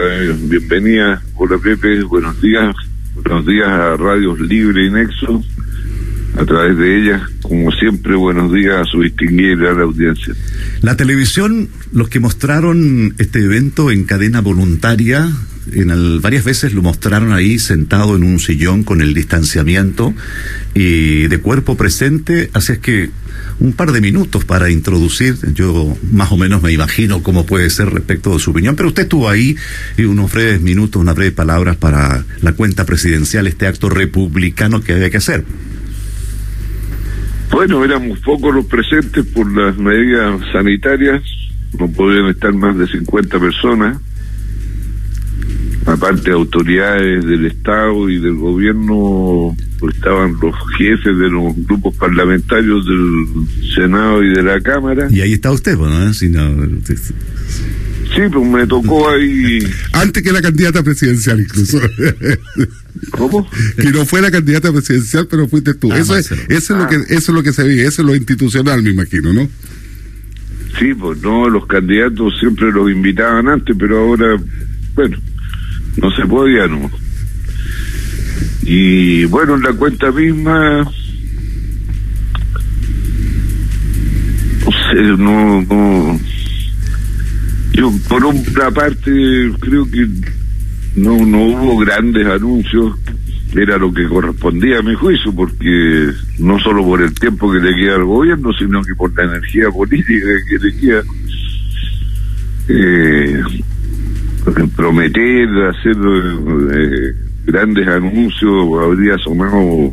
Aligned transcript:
Eh, 0.00 0.32
bienvenida, 0.42 1.20
hola 1.34 1.58
Pepe, 1.58 2.04
buenos 2.04 2.40
días, 2.40 2.72
buenos 3.16 3.44
días 3.44 3.66
a 3.66 3.96
Radios 3.96 4.38
Libre 4.38 4.86
y 4.86 4.90
Nexo, 4.90 5.42
a 6.38 6.46
través 6.46 6.78
de 6.78 7.02
ellas, 7.02 7.22
como 7.42 7.72
siempre, 7.72 8.14
buenos 8.14 8.52
días 8.52 8.76
a 8.76 8.84
su 8.84 9.02
distinguida 9.02 9.70
audiencia. 9.70 10.34
La 10.82 10.96
televisión, 10.96 11.68
los 11.92 12.08
que 12.08 12.20
mostraron 12.20 13.14
este 13.18 13.40
evento 13.40 13.90
en 13.90 14.04
cadena 14.04 14.40
voluntaria, 14.40 15.28
en 15.72 16.20
varias 16.22 16.44
veces 16.44 16.72
lo 16.72 16.82
mostraron 16.82 17.32
ahí 17.32 17.58
sentado 17.58 18.16
en 18.16 18.22
un 18.22 18.38
sillón 18.38 18.84
con 18.84 19.00
el 19.00 19.14
distanciamiento 19.14 20.14
y 20.74 21.26
de 21.26 21.38
cuerpo 21.38 21.76
presente, 21.76 22.50
así 22.52 22.72
es 22.72 22.78
que 22.78 23.10
un 23.58 23.72
par 23.72 23.90
de 23.90 24.00
minutos 24.00 24.44
para 24.44 24.70
introducir, 24.70 25.36
yo 25.54 25.96
más 26.12 26.30
o 26.30 26.36
menos 26.36 26.62
me 26.62 26.72
imagino 26.72 27.22
cómo 27.22 27.46
puede 27.46 27.68
ser 27.70 27.90
respecto 27.90 28.32
de 28.32 28.38
su 28.38 28.52
opinión, 28.52 28.76
pero 28.76 28.88
usted 28.88 29.02
estuvo 29.02 29.28
ahí 29.28 29.56
y 29.96 30.04
unos 30.04 30.32
breves 30.32 30.60
minutos, 30.60 31.02
unas 31.02 31.16
breves 31.16 31.34
palabras 31.34 31.76
para 31.76 32.24
la 32.40 32.52
cuenta 32.52 32.86
presidencial, 32.86 33.48
este 33.48 33.66
acto 33.66 33.88
republicano 33.88 34.80
que 34.80 34.92
había 34.92 35.10
que 35.10 35.16
hacer. 35.16 35.44
Bueno, 37.50 37.84
éramos 37.84 38.18
pocos 38.20 38.54
los 38.54 38.66
presentes 38.66 39.24
por 39.26 39.50
las 39.50 39.76
medidas 39.78 40.40
sanitarias, 40.52 41.22
no 41.78 41.90
podían 41.90 42.26
estar 42.26 42.52
más 42.52 42.76
de 42.76 42.86
50 42.86 43.38
personas, 43.38 43.98
aparte 45.86 46.30
de 46.30 46.32
autoridades 46.32 47.24
del 47.24 47.46
Estado 47.46 48.08
y 48.10 48.18
del 48.18 48.34
gobierno, 48.34 49.56
pues 49.78 49.96
estaban 49.96 50.36
los 50.40 50.54
jefes 50.76 51.18
de 51.18 51.30
los 51.30 51.54
grupos 51.66 51.96
parlamentarios 51.96 52.84
del 52.86 53.74
Senado 53.74 54.22
y 54.22 54.34
de 54.34 54.42
la 54.42 54.60
Cámara. 54.60 55.08
Y 55.10 55.20
ahí 55.20 55.32
está 55.32 55.50
usted, 55.50 55.76
¿no? 55.76 56.12
Si 56.12 56.28
no... 56.28 56.48
Sí, 58.14 58.22
pues 58.32 58.46
me 58.48 58.66
tocó 58.66 59.10
ahí. 59.10 59.58
Antes 59.92 60.22
que 60.22 60.32
la 60.32 60.40
candidata 60.40 60.82
presidencial, 60.82 61.40
incluso. 61.40 61.78
¿Cómo? 63.10 63.48
Que 63.76 63.90
no 63.90 64.04
fue 64.06 64.20
la 64.22 64.30
candidata 64.30 64.72
presidencial, 64.72 65.26
pero 65.28 65.48
fuiste 65.48 65.74
tú. 65.74 65.92
Ah, 65.92 65.98
eso, 65.98 66.16
es, 66.16 66.30
eso, 66.30 66.74
es 66.74 66.80
lo 66.80 66.88
que, 66.88 66.96
eso 66.96 67.14
es 67.14 67.28
lo 67.28 67.42
que 67.42 67.52
se 67.52 67.64
ve, 67.64 67.82
eso 67.82 68.02
es 68.02 68.08
lo 68.08 68.14
institucional, 68.14 68.82
me 68.82 68.90
imagino, 68.90 69.32
¿no? 69.32 69.48
Sí, 70.78 70.94
pues 70.94 71.20
no, 71.20 71.48
los 71.48 71.66
candidatos 71.66 72.38
siempre 72.38 72.70
los 72.72 72.90
invitaban 72.90 73.48
antes, 73.48 73.76
pero 73.78 73.98
ahora, 73.98 74.36
bueno, 74.94 75.18
no 75.96 76.10
se 76.12 76.24
podía, 76.26 76.66
¿no? 76.66 76.90
Y 78.62 79.24
bueno, 79.26 79.56
en 79.56 79.62
la 79.62 79.72
cuenta 79.72 80.10
misma, 80.12 80.84
no 84.64 84.70
sé, 84.70 85.02
no, 85.16 85.62
no, 85.62 86.20
yo 87.78 87.92
por 88.08 88.24
una 88.24 88.70
parte 88.72 89.10
creo 89.60 89.88
que 89.88 90.06
no, 90.96 91.24
no 91.24 91.42
hubo 91.44 91.78
grandes 91.78 92.26
anuncios, 92.26 92.98
era 93.54 93.78
lo 93.78 93.92
que 93.92 94.06
correspondía 94.08 94.78
a 94.78 94.82
mi 94.82 94.94
juicio, 94.94 95.32
porque 95.32 96.10
no 96.38 96.58
solo 96.58 96.84
por 96.84 97.00
el 97.00 97.14
tiempo 97.14 97.50
que 97.52 97.60
le 97.60 97.74
queda 97.74 97.94
al 97.94 98.04
gobierno, 98.04 98.52
sino 98.58 98.82
que 98.82 98.94
por 98.94 99.16
la 99.16 99.24
energía 99.24 99.70
política 99.70 100.26
que 100.48 100.58
le 100.58 100.76
queda. 100.76 101.02
Eh, 102.70 103.42
prometer 104.76 105.48
hacer 105.70 105.96
eh, 105.96 107.14
grandes 107.46 107.88
anuncios 107.88 108.82
habría 108.82 109.16
sonado 109.18 109.92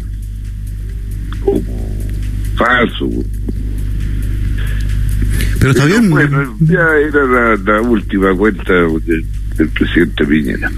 como 1.44 1.62
falso. 2.56 3.10
Pero 5.66 5.74
está 5.74 5.86
bien. 5.86 6.12
Bueno, 6.12 6.56
ya 6.60 6.88
era 6.96 7.58
la, 7.58 7.82
última 7.82 8.36
cuenta 8.36 8.72
del, 8.72 9.70
presidente 9.70 10.24
Piñera. 10.24 10.72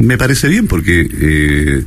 Me 0.00 0.18
parece 0.18 0.48
bien 0.48 0.66
porque 0.66 1.08
eh, 1.08 1.84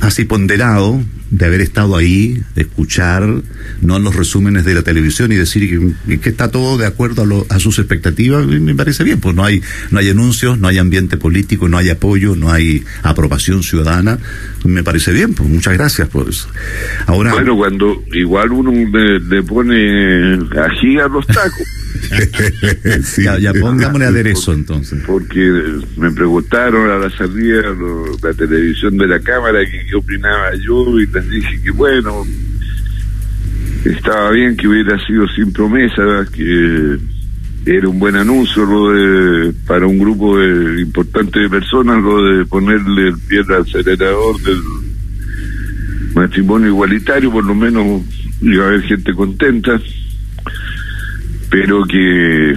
así 0.00 0.24
ponderado 0.24 1.02
de 1.32 1.44
haber 1.44 1.60
estado 1.60 1.96
ahí, 1.96 2.40
de 2.54 2.62
escuchar, 2.62 3.42
no 3.82 3.96
en 3.96 4.04
los 4.04 4.14
resúmenes 4.14 4.64
de 4.64 4.74
la 4.74 4.82
televisión 4.82 5.32
y 5.32 5.34
decir 5.34 5.94
que, 6.06 6.28
está 6.28 6.52
todo 6.52 6.78
de 6.78 6.86
acuerdo 6.86 7.46
a, 7.48 7.58
sus 7.58 7.80
expectativas, 7.80 8.46
me 8.46 8.76
parece 8.76 9.02
bien, 9.02 9.18
pues 9.18 9.34
no 9.34 9.44
hay, 9.44 9.60
no 9.90 9.98
hay 9.98 10.08
anuncios, 10.08 10.56
no 10.56 10.68
hay 10.68 10.78
ambiente 10.78 11.16
político, 11.16 11.68
no 11.68 11.78
hay 11.78 11.90
apoyo, 11.90 12.36
no 12.36 12.52
hay 12.52 12.84
aprobación 13.02 13.64
ciudadana, 13.64 14.18
me 14.64 14.84
parece 14.84 15.12
bien, 15.12 15.34
pues 15.34 15.48
muchas 15.48 15.74
gracias 15.74 16.08
por 16.08 16.28
eso. 16.28 16.48
Ahora, 17.06 17.32
bueno, 17.32 17.56
cuando 17.56 18.04
igual 18.12 18.52
uno 18.52 18.70
le, 18.70 19.42
pone 19.42 20.34
ají 20.34 20.98
a 20.98 21.08
los 21.08 21.26
tacos. 21.26 21.77
ya, 23.18 23.38
ya 23.38 23.52
pongámosle 23.52 24.06
aderezo 24.06 24.52
entonces. 24.52 25.02
Porque 25.06 25.40
me 25.96 26.10
preguntaron 26.10 26.90
a 26.90 26.98
la 26.98 27.10
salida 27.10 27.62
la 28.22 28.34
televisión 28.34 28.96
de 28.96 29.06
la 29.06 29.20
cámara 29.20 29.60
que 29.64 29.86
qué 29.86 29.96
opinaba 29.96 30.54
yo 30.56 30.98
y 30.98 31.06
les 31.06 31.30
dije 31.30 31.60
que 31.62 31.70
bueno, 31.70 32.24
estaba 33.84 34.30
bien 34.30 34.56
que 34.56 34.68
hubiera 34.68 34.98
sido 35.06 35.26
sin 35.28 35.52
promesa, 35.52 36.26
que 36.32 36.98
era 37.66 37.88
un 37.88 37.98
buen 37.98 38.16
anuncio 38.16 38.64
lo 38.64 38.92
de 38.92 39.52
para 39.66 39.86
un 39.86 39.98
grupo 39.98 40.38
de, 40.38 40.80
importante 40.80 41.40
de 41.40 41.50
personas 41.50 42.02
lo 42.02 42.22
de 42.22 42.46
ponerle 42.46 43.08
el 43.08 43.18
pie 43.18 43.40
al 43.40 43.62
acelerador 43.62 44.40
del 44.40 44.62
matrimonio 46.14 46.68
igualitario, 46.68 47.30
por 47.30 47.44
lo 47.44 47.54
menos 47.54 48.02
iba 48.40 48.64
a 48.64 48.68
haber 48.68 48.82
gente 48.82 49.12
contenta 49.12 49.80
pero 51.50 51.84
que 51.84 52.56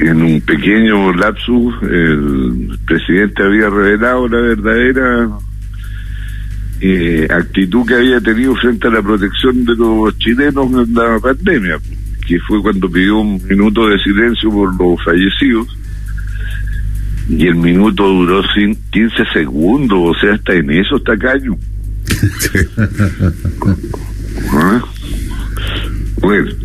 en 0.00 0.22
un 0.22 0.40
pequeño 0.40 1.12
lapsus 1.12 1.74
el 1.82 2.78
presidente 2.86 3.42
había 3.42 3.68
revelado 3.68 4.28
la 4.28 4.40
verdadera 4.40 5.28
eh, 6.80 7.26
actitud 7.30 7.86
que 7.86 7.94
había 7.94 8.20
tenido 8.20 8.54
frente 8.56 8.88
a 8.88 8.90
la 8.90 9.02
protección 9.02 9.64
de 9.64 9.74
los 9.74 10.18
chilenos 10.18 10.66
en 10.72 10.94
la 10.94 11.18
pandemia, 11.20 11.78
que 12.26 12.38
fue 12.40 12.62
cuando 12.62 12.90
pidió 12.90 13.18
un 13.18 13.42
minuto 13.46 13.88
de 13.88 13.98
silencio 13.98 14.50
por 14.50 14.74
los 14.78 15.02
fallecidos 15.04 15.68
y 17.28 17.46
el 17.46 17.56
minuto 17.56 18.06
duró 18.06 18.42
15 18.52 19.24
segundos, 19.32 19.98
o 19.98 20.14
sea, 20.20 20.34
hasta 20.34 20.54
en 20.54 20.70
eso 20.70 20.96
está 20.96 21.16
caño. 21.16 21.56
¿Ah? 24.52 24.84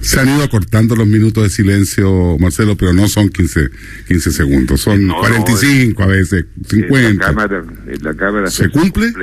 Se 0.02 0.20
han 0.20 0.30
ido 0.30 0.44
acortando 0.44 0.96
los 0.96 1.08
minutos 1.08 1.44
de 1.44 1.50
silencio, 1.50 2.38
Marcelo, 2.40 2.75
pero 2.75 2.94
no 2.94 3.08
son 3.08 3.30
15, 3.30 3.70
15 4.08 4.31
segundos, 4.31 4.81
son 4.81 5.08
45 5.08 6.03
a 6.03 6.08
veces, 6.08 6.46
50. 6.68 7.14
la 7.14 7.34
cámara, 7.34 7.66
la 8.02 8.14
cámara 8.16 8.50
¿Se 8.50 8.69
cumple? 8.69 9.14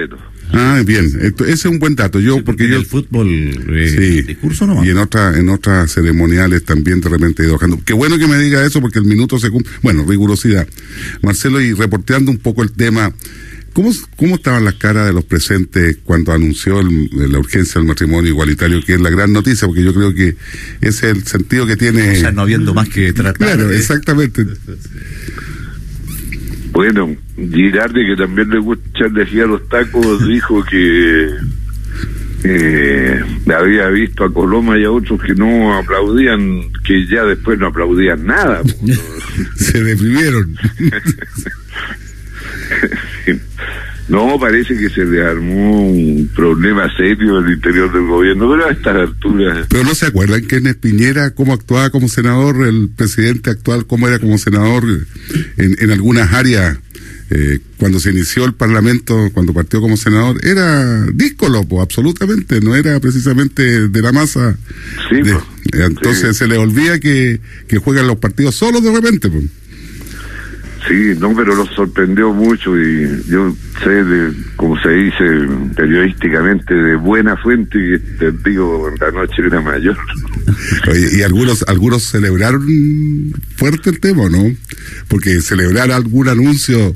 Ah, 0.53 0.83
bien, 0.87 1.07
ese 1.07 1.53
es 1.53 1.65
un 1.65 1.79
buen 1.79 1.97
dato. 1.97 2.21
Yo, 2.21 2.43
porque 2.45 2.69
yo. 2.69 2.77
El 2.77 2.87
fútbol, 2.87 3.29
eh, 3.29 4.25
discurso 4.27 4.67
no 4.67 4.85
Y 4.85 4.91
en, 4.91 4.99
otra, 4.99 5.37
en 5.37 5.49
otras 5.49 5.93
ceremoniales 5.93 6.65
también 6.65 7.01
de 7.01 7.09
repente 7.09 7.43
he 7.43 7.47
ido 7.47 7.55
bajando. 7.55 7.81
Qué 7.85 7.93
bueno 7.93 8.19
que 8.19 8.27
me 8.27 8.39
diga 8.39 8.65
eso 8.65 8.81
porque 8.81 8.99
el 8.99 9.07
minuto 9.07 9.39
se 9.39 9.51
cumple. 9.51 9.73
Bueno, 9.83 10.05
rigurosidad. 10.07 10.67
Marcelo, 11.23 11.61
y 11.61 11.73
reporteando 11.73 12.31
un 12.31 12.39
poco 12.39 12.63
el 12.63 12.73
tema 12.73 13.13
¿Cómo, 13.77 13.93
¿Cómo 14.17 14.37
estaban 14.37 14.65
las 14.65 14.77
caras 14.77 15.07
de 15.07 15.13
los 15.13 15.25
presentes 15.25 15.99
cuando 16.03 16.33
anunció 16.33 16.81
la 16.83 17.39
urgencia 17.39 17.79
del 17.79 17.87
matrimonio 17.87 18.31
igualitario, 18.31 18.81
que 18.83 18.95
es 18.95 19.01
la 19.03 19.11
gran 19.11 19.35
noticia? 19.35 19.69
Porque 19.69 19.85
yo 19.85 19.93
creo 19.93 20.15
que 20.15 20.29
ese 20.81 21.11
es 21.11 21.17
el 21.17 21.25
sentido 21.25 21.67
que 21.67 21.77
tiene. 21.77 22.13
O 22.13 22.15
sea, 22.15 22.33
no 22.33 22.41
habiendo 22.41 22.73
más 22.73 22.89
que 22.89 23.13
tratar. 23.13 23.37
Claro, 23.37 23.71
exactamente. 23.71 24.47
Bueno, 26.73 27.15
Girardi, 27.37 28.07
que 28.07 28.17
también 28.17 28.49
le 28.49 28.61
gusta 28.61 28.83
echarle 28.95 29.43
a 29.43 29.47
los 29.47 29.69
tacos, 29.69 30.27
dijo 30.27 30.65
que 30.65 31.33
eh, 32.45 33.21
había 33.55 33.89
visto 33.89 34.25
a 34.25 34.33
Coloma 34.33 34.79
y 34.79 34.85
a 34.85 34.91
otros 34.91 35.21
que 35.23 35.35
no 35.35 35.77
aplaudían, 35.77 36.63
que 36.83 37.07
ya 37.07 37.25
después 37.25 37.59
no 37.59 37.67
aplaudían 37.67 38.25
nada. 38.25 38.63
Se 39.57 39.85
deprimieron. 39.85 40.57
No, 44.09 44.39
parece 44.39 44.77
que 44.77 44.89
se 44.89 45.04
le 45.04 45.24
armó 45.24 45.91
un 45.91 46.30
problema 46.34 46.89
serio 46.97 47.41
en 47.41 47.47
el 47.47 47.54
interior 47.54 47.92
del 47.92 48.07
gobierno, 48.07 48.48
pero 48.48 48.68
a 48.68 48.71
estas 48.71 48.95
alturas. 48.95 49.66
Pero 49.68 49.83
no 49.83 49.95
se 49.97 50.07
acuerdan 50.07 50.47
que 50.47 50.57
en 50.57 50.68
Espiñera, 50.68 51.30
cómo 51.33 51.53
actuaba 51.53 51.91
como 51.91 52.09
senador, 52.09 52.65
el 52.66 52.89
presidente 52.89 53.51
actual, 53.51 53.86
cómo 53.86 54.07
era 54.07 54.21
como 54.21 54.39
senador 54.39 54.84
en, 55.57 55.77
en 55.80 55.91
algunas 55.91 56.33
áreas. 56.33 56.78
Eh, 57.28 57.59
cuando 57.77 57.98
se 57.98 58.10
inició 58.10 58.45
el 58.45 58.54
Parlamento, 58.54 59.30
cuando 59.34 59.53
partió 59.53 59.80
como 59.80 59.97
senador, 59.97 60.39
era 60.47 61.04
díscolo, 61.12 61.66
absolutamente, 61.80 62.60
no 62.60 62.77
era 62.77 63.01
precisamente 63.01 63.89
de 63.89 64.03
la 64.03 64.12
masa. 64.12 64.57
Sí, 65.10 65.16
pues, 65.22 65.36
entonces 65.72 66.36
se 66.36 66.47
le 66.47 66.57
olvida 66.57 67.01
que, 67.01 67.41
que 67.66 67.78
juegan 67.78 68.07
los 68.07 68.19
partidos 68.19 68.54
solos 68.54 68.84
de 68.84 68.92
repente. 68.92 69.28
Pues. 69.28 69.42
Sí, 70.86 71.15
no, 71.18 71.34
pero 71.34 71.56
nos 71.56 71.68
sorprendió 71.74 72.33
mucho 72.33 72.78
y 72.80 73.24
yo 73.28 73.54
sé, 73.83 73.91
de, 73.91 74.33
como 74.54 74.80
se 74.80 74.91
dice 74.91 75.24
periodísticamente, 75.74 76.74
de 76.74 76.94
buena 76.94 77.36
fuente 77.36 77.77
que 77.78 77.98
te 78.18 78.50
digo, 78.50 78.88
la 79.00 79.10
noche 79.10 79.42
era 79.44 79.60
mayor. 79.60 79.97
y 81.12 81.22
algunos 81.22 81.65
algunos 81.66 82.04
celebraron 82.04 82.65
fuerte 83.56 83.91
el 83.91 83.98
tema, 83.98 84.28
¿no? 84.28 84.44
Porque 85.09 85.41
celebrar 85.41 85.91
algún 85.91 86.28
anuncio 86.28 86.94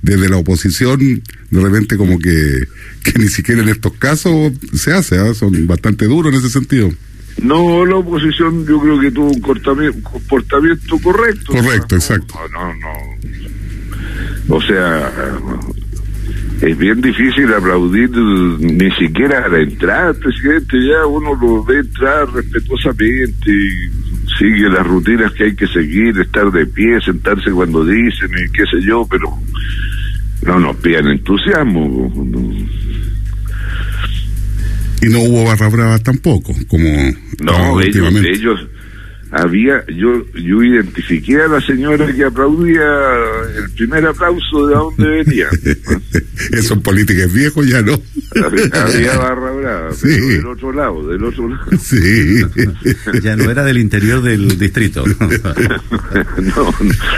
desde 0.00 0.28
la 0.28 0.38
oposición, 0.38 0.98
de 0.98 1.60
repente 1.60 1.96
como 1.96 2.18
que, 2.18 2.66
que 3.02 3.18
ni 3.18 3.28
siquiera 3.28 3.62
en 3.62 3.68
estos 3.68 3.92
casos 3.94 4.52
se 4.72 4.92
hace, 4.92 5.18
¿ah? 5.18 5.34
son 5.34 5.66
bastante 5.66 6.06
duros 6.06 6.32
en 6.32 6.38
ese 6.38 6.50
sentido. 6.50 6.90
No, 7.42 7.86
la 7.86 7.96
oposición 7.96 8.66
yo 8.66 8.80
creo 8.80 9.00
que 9.00 9.10
tuvo 9.10 9.30
un 9.30 9.40
comportamiento 9.40 10.98
correcto. 11.02 11.52
Correcto, 11.52 11.94
exacto. 11.94 12.34
No, 12.52 12.74
no, 12.74 14.56
O 14.56 14.60
sea, 14.62 15.12
es 16.60 16.76
bien 16.76 17.00
difícil 17.00 17.52
aplaudir 17.54 18.10
ni 18.10 18.90
siquiera 18.92 19.44
a 19.44 19.48
la 19.48 19.60
entrada 19.60 20.12
presidente, 20.14 20.76
ya 20.84 21.06
uno 21.06 21.34
lo 21.40 21.64
ve 21.64 21.78
entrar 21.78 22.28
respetuosamente 22.32 23.50
y 23.50 24.08
sigue 24.38 24.68
las 24.68 24.86
rutinas 24.86 25.32
que 25.32 25.44
hay 25.44 25.54
que 25.54 25.68
seguir, 25.68 26.18
estar 26.18 26.50
de 26.50 26.66
pie, 26.66 27.00
sentarse 27.00 27.50
cuando 27.50 27.84
dicen 27.84 28.30
y 28.30 28.50
qué 28.52 28.64
sé 28.66 28.80
yo, 28.82 29.06
pero 29.08 29.38
no 30.42 30.58
nos 30.58 30.76
pidan 30.76 31.06
entusiasmo. 31.08 32.12
Y 35.00 35.06
no 35.06 35.20
hubo 35.20 35.44
barra 35.44 35.68
brava 35.68 35.98
tampoco, 35.98 36.54
como 36.68 36.88
no, 37.40 37.80
ellos, 37.80 38.12
ellos 38.24 38.60
había, 39.30 39.84
yo, 39.88 40.24
yo 40.34 40.62
identifiqué 40.62 41.36
a 41.42 41.48
la 41.48 41.60
señora 41.60 42.10
que 42.12 42.24
aplaudía 42.24 42.82
el 43.56 43.70
primer 43.72 44.06
aplauso 44.06 44.66
de 44.66 44.74
dónde 44.74 45.24
venía. 45.24 45.48
Esos 46.52 46.78
políticos 46.78 47.32
viejos 47.32 47.68
ya 47.68 47.82
no. 47.82 48.00
Había, 48.72 49.18
barra 49.18 49.52
brava, 49.52 49.90
del 50.02 50.46
otro 50.46 50.72
lado, 50.72 51.08
del 51.08 51.24
otro 51.24 51.48
lado. 51.48 51.64
Sí. 51.78 52.42
ya 53.22 53.36
no 53.36 53.50
era 53.50 53.64
del 53.64 53.78
interior 53.78 54.22
del 54.22 54.58
distrito. 54.58 55.04
no, 55.06 56.74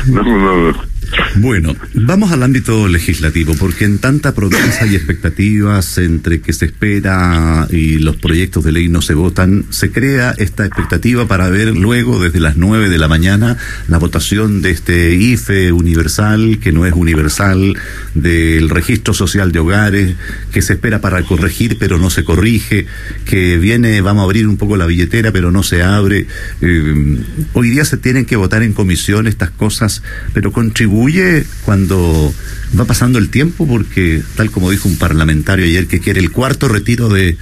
no, 0.07 0.73
no. 0.73 0.91
Bueno, 1.37 1.75
vamos 1.95 2.33
al 2.33 2.43
ámbito 2.43 2.89
legislativo, 2.89 3.55
porque 3.59 3.85
en 3.85 3.99
tanta 3.99 4.35
promesa 4.35 4.87
y 4.87 4.95
expectativas 4.95 5.99
entre 5.99 6.41
que 6.41 6.53
se 6.53 6.67
espera 6.67 7.67
y 7.71 7.99
los 7.99 8.17
proyectos 8.17 8.65
de 8.65 8.73
ley 8.73 8.89
no 8.89 9.01
se 9.01 9.15
votan, 9.15 9.65
se 9.71 9.91
crea 9.91 10.35
esta 10.39 10.67
expectativa 10.67 11.27
para 11.27 11.49
ver 11.49 11.77
luego, 11.77 12.23
desde 12.23 12.41
las 12.41 12.57
nueve 12.57 12.89
de 12.89 12.99
la 12.99 13.09
mañana, 13.09 13.57
la 13.89 13.99
votación 13.99 14.61
de 14.61 14.71
este 14.71 15.15
IFE 15.15 15.73
universal, 15.73 16.59
que 16.61 16.73
no 16.73 16.87
es 16.87 16.93
universal, 16.95 17.77
del 18.15 18.69
registro 18.69 19.15
social 19.15 19.53
de 19.53 19.59
hogares, 19.61 20.17
que 20.53 20.63
se 20.63 20.75
espera 20.75 21.01
para 21.01 21.23
corregir, 21.23 21.79
pero 21.79 21.99
no 21.99 22.11
se 22.11 22.25
corrige, 22.25 22.87
que 23.25 23.57
viene, 23.59 24.01
vamos 24.01 24.23
a 24.23 24.25
abrir 24.25 24.47
un 24.47 24.57
poco 24.57 24.77
la 24.77 24.87
billetera, 24.87 25.33
pero 25.33 25.51
no 25.51 25.63
se 25.63 25.83
abre. 25.83 26.27
Eh, 26.61 27.19
hoy 27.53 27.71
día 27.71 27.85
se 27.85 27.97
tienen 27.97 28.27
que 28.27 28.37
votar 28.37 28.63
en 28.63 28.73
comisión 28.73 29.27
estas 29.27 29.51
cosas, 29.51 30.03
pero 30.35 30.53
contribuir 31.01 31.47
cuando 31.65 32.35
va 32.79 32.85
pasando 32.85 33.19
el 33.19 33.31
tiempo 33.31 33.67
porque, 33.67 34.23
tal 34.37 34.51
como 34.51 34.71
dijo 34.71 34.89
un 34.89 34.97
parlamentario 34.97 35.65
ayer, 35.65 35.87
que 35.87 36.01
quiere 36.01 36.21
el 36.21 36.31
cuarto 36.31 36.69
retiro 36.69 37.09
de, 37.09 37.37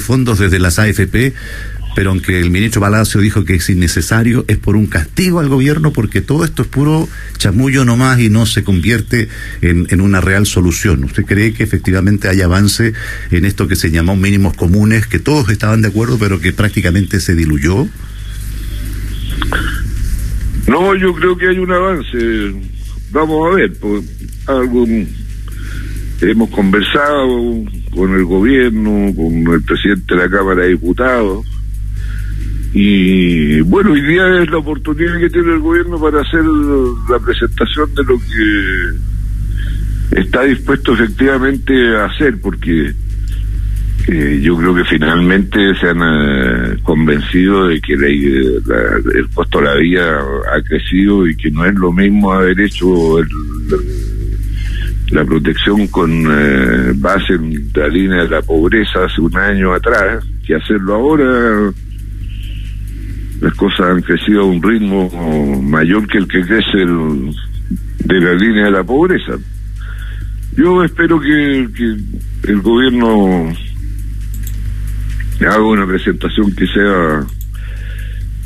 fondos 0.00 0.38
desde 0.38 0.58
las 0.58 0.78
AFP, 0.78 1.34
pero 1.94 2.10
aunque 2.10 2.40
el 2.40 2.50
ministro 2.50 2.80
Palacio 2.80 3.20
dijo 3.20 3.44
que 3.44 3.56
es 3.56 3.68
innecesario, 3.68 4.46
es 4.48 4.56
por 4.56 4.76
un 4.76 4.86
castigo 4.86 5.40
al 5.40 5.48
gobierno 5.48 5.92
porque 5.92 6.22
todo 6.22 6.44
esto 6.44 6.62
es 6.62 6.68
puro 6.68 7.06
chamullo 7.36 7.84
nomás 7.84 8.18
y 8.18 8.30
no 8.30 8.46
se 8.46 8.64
convierte 8.64 9.28
en, 9.60 10.00
una 10.00 10.22
real 10.22 10.46
solución. 10.46 11.04
¿Usted 11.04 11.26
cree 11.26 11.52
que 11.52 11.62
efectivamente 11.62 12.28
hay 12.28 12.40
avance 12.40 12.94
en 13.30 13.44
esto 13.44 13.68
que 13.68 13.76
se 13.76 13.90
llamó 13.90 14.16
mínimos 14.16 14.56
comunes, 14.56 15.06
que 15.06 15.18
todos 15.18 15.50
estaban 15.50 15.82
de 15.82 15.88
acuerdo, 15.88 16.18
pero 16.18 16.40
que 16.40 16.52
prácticamente 16.54 17.20
se 17.20 17.34
diluyó? 17.34 17.86
No, 20.66 20.94
yo 20.94 21.12
creo 21.14 21.36
que 21.36 21.48
hay 21.48 21.58
un 21.58 21.72
avance 21.72 22.72
vamos 23.12 23.46
a 23.46 23.50
ver, 23.54 23.72
pues, 23.78 24.04
algo 24.46 24.86
hemos 26.20 26.50
conversado 26.50 27.64
con 27.94 28.14
el 28.14 28.24
gobierno, 28.24 29.14
con 29.14 29.54
el 29.54 29.62
presidente 29.62 30.14
de 30.14 30.22
la 30.22 30.30
Cámara 30.30 30.62
de 30.62 30.70
Diputados, 30.70 31.46
y 32.74 33.60
bueno, 33.60 33.92
hoy 33.92 34.00
día 34.00 34.42
es 34.42 34.50
la 34.50 34.56
oportunidad 34.58 35.18
que 35.18 35.28
tiene 35.28 35.52
el 35.52 35.60
gobierno 35.60 36.00
para 36.00 36.22
hacer 36.22 36.42
la 36.42 37.18
presentación 37.18 37.94
de 37.94 38.04
lo 38.04 38.18
que 38.18 40.20
está 40.20 40.44
dispuesto 40.44 40.94
efectivamente 40.94 41.74
a 41.96 42.06
hacer, 42.06 42.40
porque 42.40 42.94
yo 44.06 44.56
creo 44.56 44.74
que 44.74 44.84
finalmente 44.84 45.74
se 45.80 45.88
han 45.88 46.00
eh, 46.02 46.76
convencido 46.82 47.68
de 47.68 47.80
que 47.80 47.92
el 47.92 49.28
costo 49.32 49.60
de 49.60 49.64
la 49.64 49.74
vida 49.76 50.18
ha 50.52 50.60
crecido 50.62 51.26
y 51.26 51.36
que 51.36 51.50
no 51.50 51.64
es 51.64 51.74
lo 51.74 51.92
mismo 51.92 52.32
haber 52.32 52.60
hecho 52.60 53.18
la 55.10 55.24
protección 55.24 55.86
con 55.88 56.10
eh, 56.10 56.92
base 56.96 57.34
en 57.34 57.70
la 57.74 57.86
línea 57.88 58.22
de 58.22 58.30
la 58.30 58.42
pobreza 58.42 59.04
hace 59.04 59.20
un 59.20 59.36
año 59.36 59.72
atrás 59.72 60.24
que 60.44 60.56
hacerlo 60.56 60.94
ahora. 60.94 61.72
Las 63.40 63.54
cosas 63.54 63.80
han 63.80 64.02
crecido 64.02 64.42
a 64.42 64.46
un 64.46 64.62
ritmo 64.62 65.60
mayor 65.62 66.06
que 66.06 66.18
el 66.18 66.28
que 66.28 66.40
crece 66.42 66.78
de 66.78 68.20
la 68.20 68.34
línea 68.34 68.64
de 68.66 68.70
la 68.70 68.84
pobreza. 68.84 69.32
Yo 70.56 70.82
espero 70.84 71.20
que 71.20 71.66
el 72.44 72.60
gobierno 72.62 73.52
hago 75.46 75.70
una 75.70 75.86
presentación 75.86 76.54
que 76.54 76.66
sea 76.66 77.26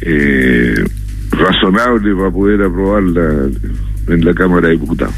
eh, 0.01 0.85
razonable 1.31 2.15
para 2.15 2.31
poder 2.31 2.63
aprobarla 2.63 3.51
en 4.09 4.25
la 4.25 4.35
Cámara 4.35 4.69
de 4.69 4.75
Diputados. 4.75 5.15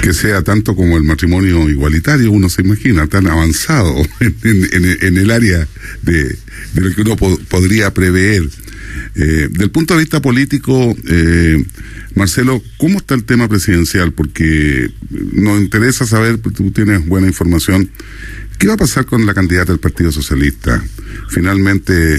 Que 0.00 0.12
sea 0.12 0.42
tanto 0.42 0.74
como 0.74 0.96
el 0.96 1.04
matrimonio 1.04 1.68
igualitario, 1.68 2.30
uno 2.32 2.48
se 2.48 2.62
imagina, 2.62 3.06
tan 3.06 3.26
avanzado 3.26 3.94
en, 4.20 5.16
el 5.18 5.30
área 5.30 5.66
de, 6.02 6.36
lo 6.74 6.94
que 6.94 7.02
uno 7.02 7.16
podría 7.16 7.92
prever. 7.92 8.42
Eh, 9.16 9.48
del 9.50 9.70
punto 9.70 9.94
de 9.94 10.00
vista 10.00 10.20
político, 10.20 10.94
eh, 11.08 11.64
Marcelo, 12.14 12.62
¿cómo 12.78 12.98
está 12.98 13.14
el 13.14 13.24
tema 13.24 13.48
presidencial? 13.48 14.12
Porque 14.12 14.90
nos 15.32 15.60
interesa 15.60 16.06
saber, 16.06 16.38
tú 16.38 16.70
tienes 16.70 17.06
buena 17.06 17.26
información, 17.26 17.90
¿Qué 18.58 18.68
va 18.68 18.74
a 18.74 18.78
pasar 18.78 19.04
con 19.04 19.26
la 19.26 19.34
candidata 19.34 19.72
del 19.72 19.80
Partido 19.80 20.10
Socialista? 20.10 20.82
Finalmente 21.28 22.18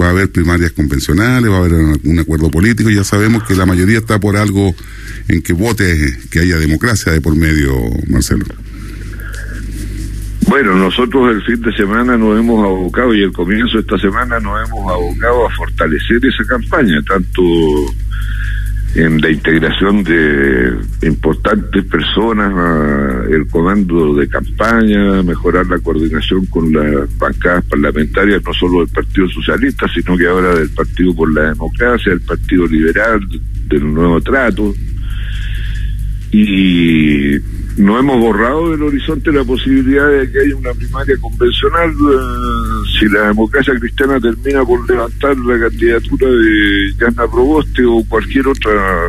va 0.00 0.06
a 0.06 0.10
haber 0.10 0.30
primarias 0.30 0.72
convencionales, 0.72 1.50
va 1.50 1.56
a 1.56 1.60
haber 1.60 1.72
un 2.04 2.18
acuerdo 2.18 2.50
político, 2.50 2.90
ya 2.90 3.04
sabemos 3.04 3.44
que 3.44 3.54
la 3.54 3.66
mayoría 3.66 3.98
está 3.98 4.20
por 4.20 4.36
algo 4.36 4.74
en 5.28 5.42
que 5.42 5.52
vote, 5.52 6.18
que 6.30 6.40
haya 6.40 6.58
democracia 6.58 7.12
de 7.12 7.20
por 7.20 7.34
medio, 7.36 7.74
Marcelo. 8.08 8.46
Bueno, 10.50 10.74
nosotros 10.74 11.34
el 11.34 11.42
fin 11.44 11.62
de 11.62 11.72
semana 11.76 12.16
nos 12.16 12.38
hemos 12.38 12.64
abocado 12.64 13.14
y 13.14 13.22
el 13.22 13.32
comienzo 13.32 13.74
de 13.74 13.80
esta 13.80 13.98
semana 13.98 14.40
nos 14.40 14.66
hemos 14.66 14.92
abocado 14.92 15.46
a 15.46 15.50
fortalecer 15.50 16.24
esa 16.26 16.44
campaña, 16.44 17.00
tanto 17.02 17.40
en 18.94 19.20
la 19.20 19.30
integración 19.30 20.02
de 20.02 20.76
importantes 21.02 21.84
personas, 21.84 22.52
el 23.30 23.46
comando 23.48 24.14
de 24.16 24.28
campaña, 24.28 25.22
mejorar 25.22 25.66
la 25.66 25.78
coordinación 25.78 26.44
con 26.46 26.72
las 26.72 27.16
bancadas 27.16 27.64
parlamentarias, 27.66 28.42
no 28.44 28.52
solo 28.52 28.80
del 28.80 28.88
Partido 28.88 29.28
Socialista, 29.28 29.86
sino 29.94 30.16
que 30.16 30.26
ahora 30.26 30.56
del 30.56 30.70
Partido 30.70 31.14
por 31.14 31.32
la 31.32 31.50
Democracia, 31.50 32.10
del 32.10 32.20
Partido 32.20 32.66
Liberal, 32.66 33.20
del 33.68 33.94
Nuevo 33.94 34.20
Trato. 34.20 34.74
Y 36.32 37.38
no 37.76 37.98
hemos 37.98 38.18
borrado 38.18 38.70
del 38.70 38.82
horizonte 38.82 39.32
la 39.32 39.44
posibilidad 39.44 40.08
de 40.08 40.30
que 40.30 40.40
haya 40.40 40.56
una 40.56 40.72
primaria 40.72 41.16
convencional 41.18 41.90
eh, 41.90 42.88
si 42.98 43.08
la 43.08 43.28
democracia 43.28 43.74
cristiana 43.78 44.20
termina 44.20 44.64
por 44.64 44.88
levantar 44.88 45.36
la 45.38 45.58
candidatura 45.58 46.28
de 46.28 46.92
Yana 46.98 47.30
Proboste 47.30 47.84
o 47.84 48.04
cualquier 48.08 48.48
otra 48.48 49.08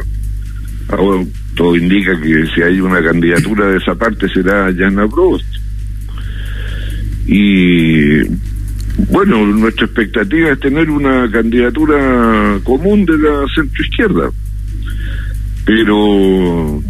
ah, 0.90 1.24
todo 1.56 1.76
indica 1.76 2.20
que 2.22 2.46
si 2.54 2.62
hay 2.62 2.80
una 2.80 3.04
candidatura 3.04 3.68
de 3.68 3.78
esa 3.78 3.96
parte 3.96 4.30
será 4.30 4.72
Yana 4.72 5.08
Proboste. 5.08 5.60
Y 7.26 8.24
bueno 9.10 9.46
nuestra 9.46 9.86
expectativa 9.86 10.52
es 10.52 10.60
tener 10.60 10.90
una 10.90 11.30
candidatura 11.32 12.60
común 12.64 13.06
de 13.06 13.18
la 13.18 13.46
centro 13.56 13.84
izquierda 13.84 14.30
pero 15.66 16.82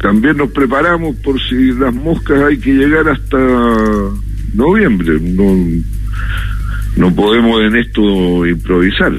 también 0.00 0.36
nos 0.38 0.50
preparamos 0.50 1.16
por 1.16 1.40
si 1.40 1.72
las 1.72 1.94
moscas 1.94 2.42
hay 2.42 2.58
que 2.58 2.72
llegar 2.72 3.08
hasta 3.08 3.38
noviembre. 4.54 5.18
No, 5.20 5.82
no 6.96 7.14
podemos 7.14 7.60
en 7.62 7.76
esto 7.76 8.46
improvisar. 8.46 9.12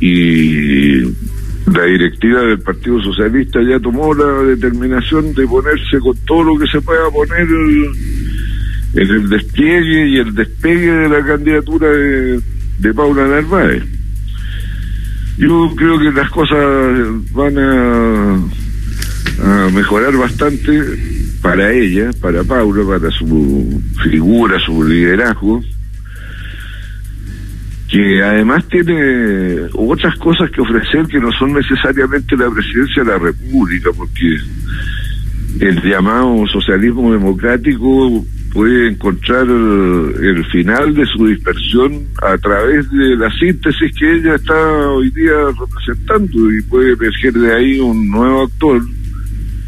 Y 0.00 1.00
la 1.72 1.84
directiva 1.84 2.42
del 2.42 2.60
Partido 2.60 3.00
Socialista 3.02 3.60
ya 3.62 3.80
tomó 3.80 4.14
la 4.14 4.42
determinación 4.42 5.32
de 5.32 5.46
ponerse 5.46 5.98
con 6.00 6.16
todo 6.26 6.44
lo 6.44 6.58
que 6.58 6.66
se 6.70 6.80
pueda 6.82 7.10
poner 7.10 7.48
en 8.94 9.10
el 9.10 9.28
despliegue 9.28 10.08
y 10.08 10.16
el 10.18 10.34
despegue 10.34 10.92
de 10.92 11.08
la 11.08 11.24
candidatura 11.24 11.88
de, 11.88 12.40
de 12.78 12.94
Paula 12.94 13.26
Narváez. 13.26 13.82
Yo 15.38 15.72
creo 15.76 15.98
que 15.98 16.12
las 16.12 16.30
cosas 16.30 16.58
van 17.32 17.58
a, 17.58 18.38
a 19.42 19.68
mejorar 19.70 20.16
bastante 20.16 20.82
para 21.42 21.72
ella, 21.72 22.10
para 22.20 22.42
Paula, 22.44 22.84
para 22.86 23.10
su 23.10 23.82
figura, 24.02 24.58
su 24.60 24.82
liderazgo, 24.82 25.62
que 27.88 28.22
además 28.22 28.66
tiene 28.68 29.68
otras 29.74 30.16
cosas 30.16 30.50
que 30.50 30.60
ofrecer 30.60 31.06
que 31.06 31.20
no 31.20 31.30
son 31.32 31.52
necesariamente 31.52 32.36
la 32.36 32.50
presidencia 32.50 33.04
de 33.04 33.10
la 33.10 33.18
República, 33.18 33.90
porque 33.96 34.36
el 35.60 35.82
llamado 35.82 36.46
socialismo 36.48 37.12
democrático 37.12 38.24
puede 38.52 38.88
encontrar 38.88 39.46
el 39.46 40.44
final 40.50 40.94
de 40.94 41.04
su 41.06 41.26
dispersión 41.26 42.06
a 42.22 42.36
través 42.38 42.90
de 42.90 43.16
la 43.16 43.30
síntesis 43.38 43.94
que 43.98 44.12
ella 44.16 44.34
está 44.34 44.88
hoy 44.88 45.10
día 45.10 45.34
representando 45.60 46.52
y 46.52 46.62
puede 46.62 46.92
emerger 46.92 47.34
de 47.34 47.54
ahí 47.54 47.78
un 47.78 48.08
nuevo 48.10 48.44
actor 48.44 48.82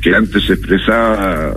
que 0.00 0.14
antes 0.14 0.44
se 0.44 0.54
expresaba 0.54 1.54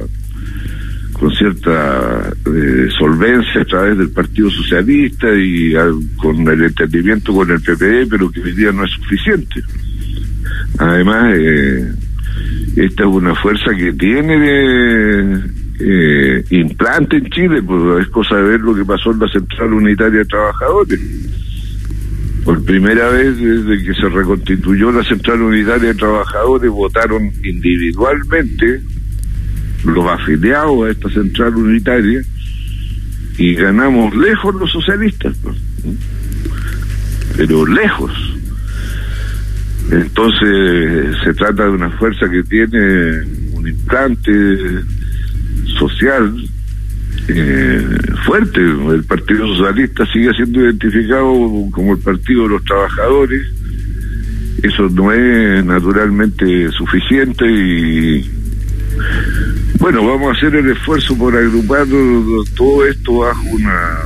con 1.13 1.31
cierta 1.35 2.33
eh, 2.47 2.87
solvencia 2.97 3.61
a 3.61 3.65
través 3.65 3.97
del 3.97 4.09
Partido 4.09 4.49
Socialista 4.49 5.27
y 5.35 5.73
con 6.17 6.47
el 6.47 6.63
entendimiento 6.63 7.31
con 7.31 7.51
el 7.51 7.61
PPE, 7.61 8.07
pero 8.07 8.31
que 8.31 8.41
hoy 8.41 8.53
día 8.53 8.71
no 8.71 8.83
es 8.83 8.91
suficiente. 8.91 9.61
Además, 10.79 11.35
eh, 11.37 11.93
esta 12.75 13.03
es 13.03 13.09
una 13.09 13.35
fuerza 13.35 13.71
que 13.77 13.93
tiene 13.93 15.43
eh, 15.79 16.43
implante 16.49 17.17
en 17.17 17.29
Chile, 17.29 17.61
pues 17.61 18.03
es 18.03 18.07
cosa 18.09 18.37
de 18.37 18.43
ver 18.43 18.61
lo 18.61 18.73
que 18.73 18.85
pasó 18.85 19.11
en 19.11 19.19
la 19.19 19.27
Central 19.27 19.73
Unitaria 19.73 20.19
de 20.19 20.25
Trabajadores. 20.25 20.99
Por 22.43 22.63
primera 22.65 23.09
vez 23.09 23.37
desde 23.37 23.83
que 23.83 23.93
se 23.93 24.09
reconstituyó 24.09 24.91
la 24.91 25.03
Central 25.03 25.41
Unitaria 25.41 25.89
de 25.89 25.95
Trabajadores, 25.95 26.71
votaron 26.71 27.31
individualmente 27.43 28.81
los 29.85 30.05
afiliados 30.07 30.85
a 30.85 30.91
esta 30.91 31.09
Central 31.09 31.55
Unitaria 31.55 32.21
y 33.37 33.53
ganamos 33.55 34.15
lejos 34.15 34.55
los 34.55 34.71
socialistas, 34.71 35.35
pues. 35.41 35.57
pero 37.37 37.65
lejos. 37.65 38.11
Entonces 39.91 41.15
se 41.23 41.33
trata 41.33 41.65
de 41.65 41.71
una 41.71 41.91
fuerza 41.91 42.29
que 42.29 42.43
tiene 42.43 43.21
un 43.53 43.67
implante 43.67 44.81
social 45.77 46.33
eh, 47.27 47.87
fuerte. 48.25 48.59
El 48.59 49.03
Partido 49.03 49.47
Socialista 49.55 50.05
sigue 50.11 50.33
siendo 50.33 50.61
identificado 50.61 51.33
como 51.71 51.93
el 51.93 51.99
Partido 51.99 52.43
de 52.43 52.49
los 52.49 52.63
Trabajadores. 52.63 53.47
Eso 54.63 54.89
no 54.89 55.11
es 55.11 55.65
naturalmente 55.65 56.71
suficiente 56.71 57.45
y 57.49 58.29
bueno, 59.79 60.05
vamos 60.05 60.29
a 60.29 60.37
hacer 60.37 60.55
el 60.55 60.69
esfuerzo 60.69 61.17
por 61.17 61.35
agrupar 61.35 61.87
todo 62.55 62.85
esto 62.85 63.17
bajo 63.19 63.43
una 63.49 63.97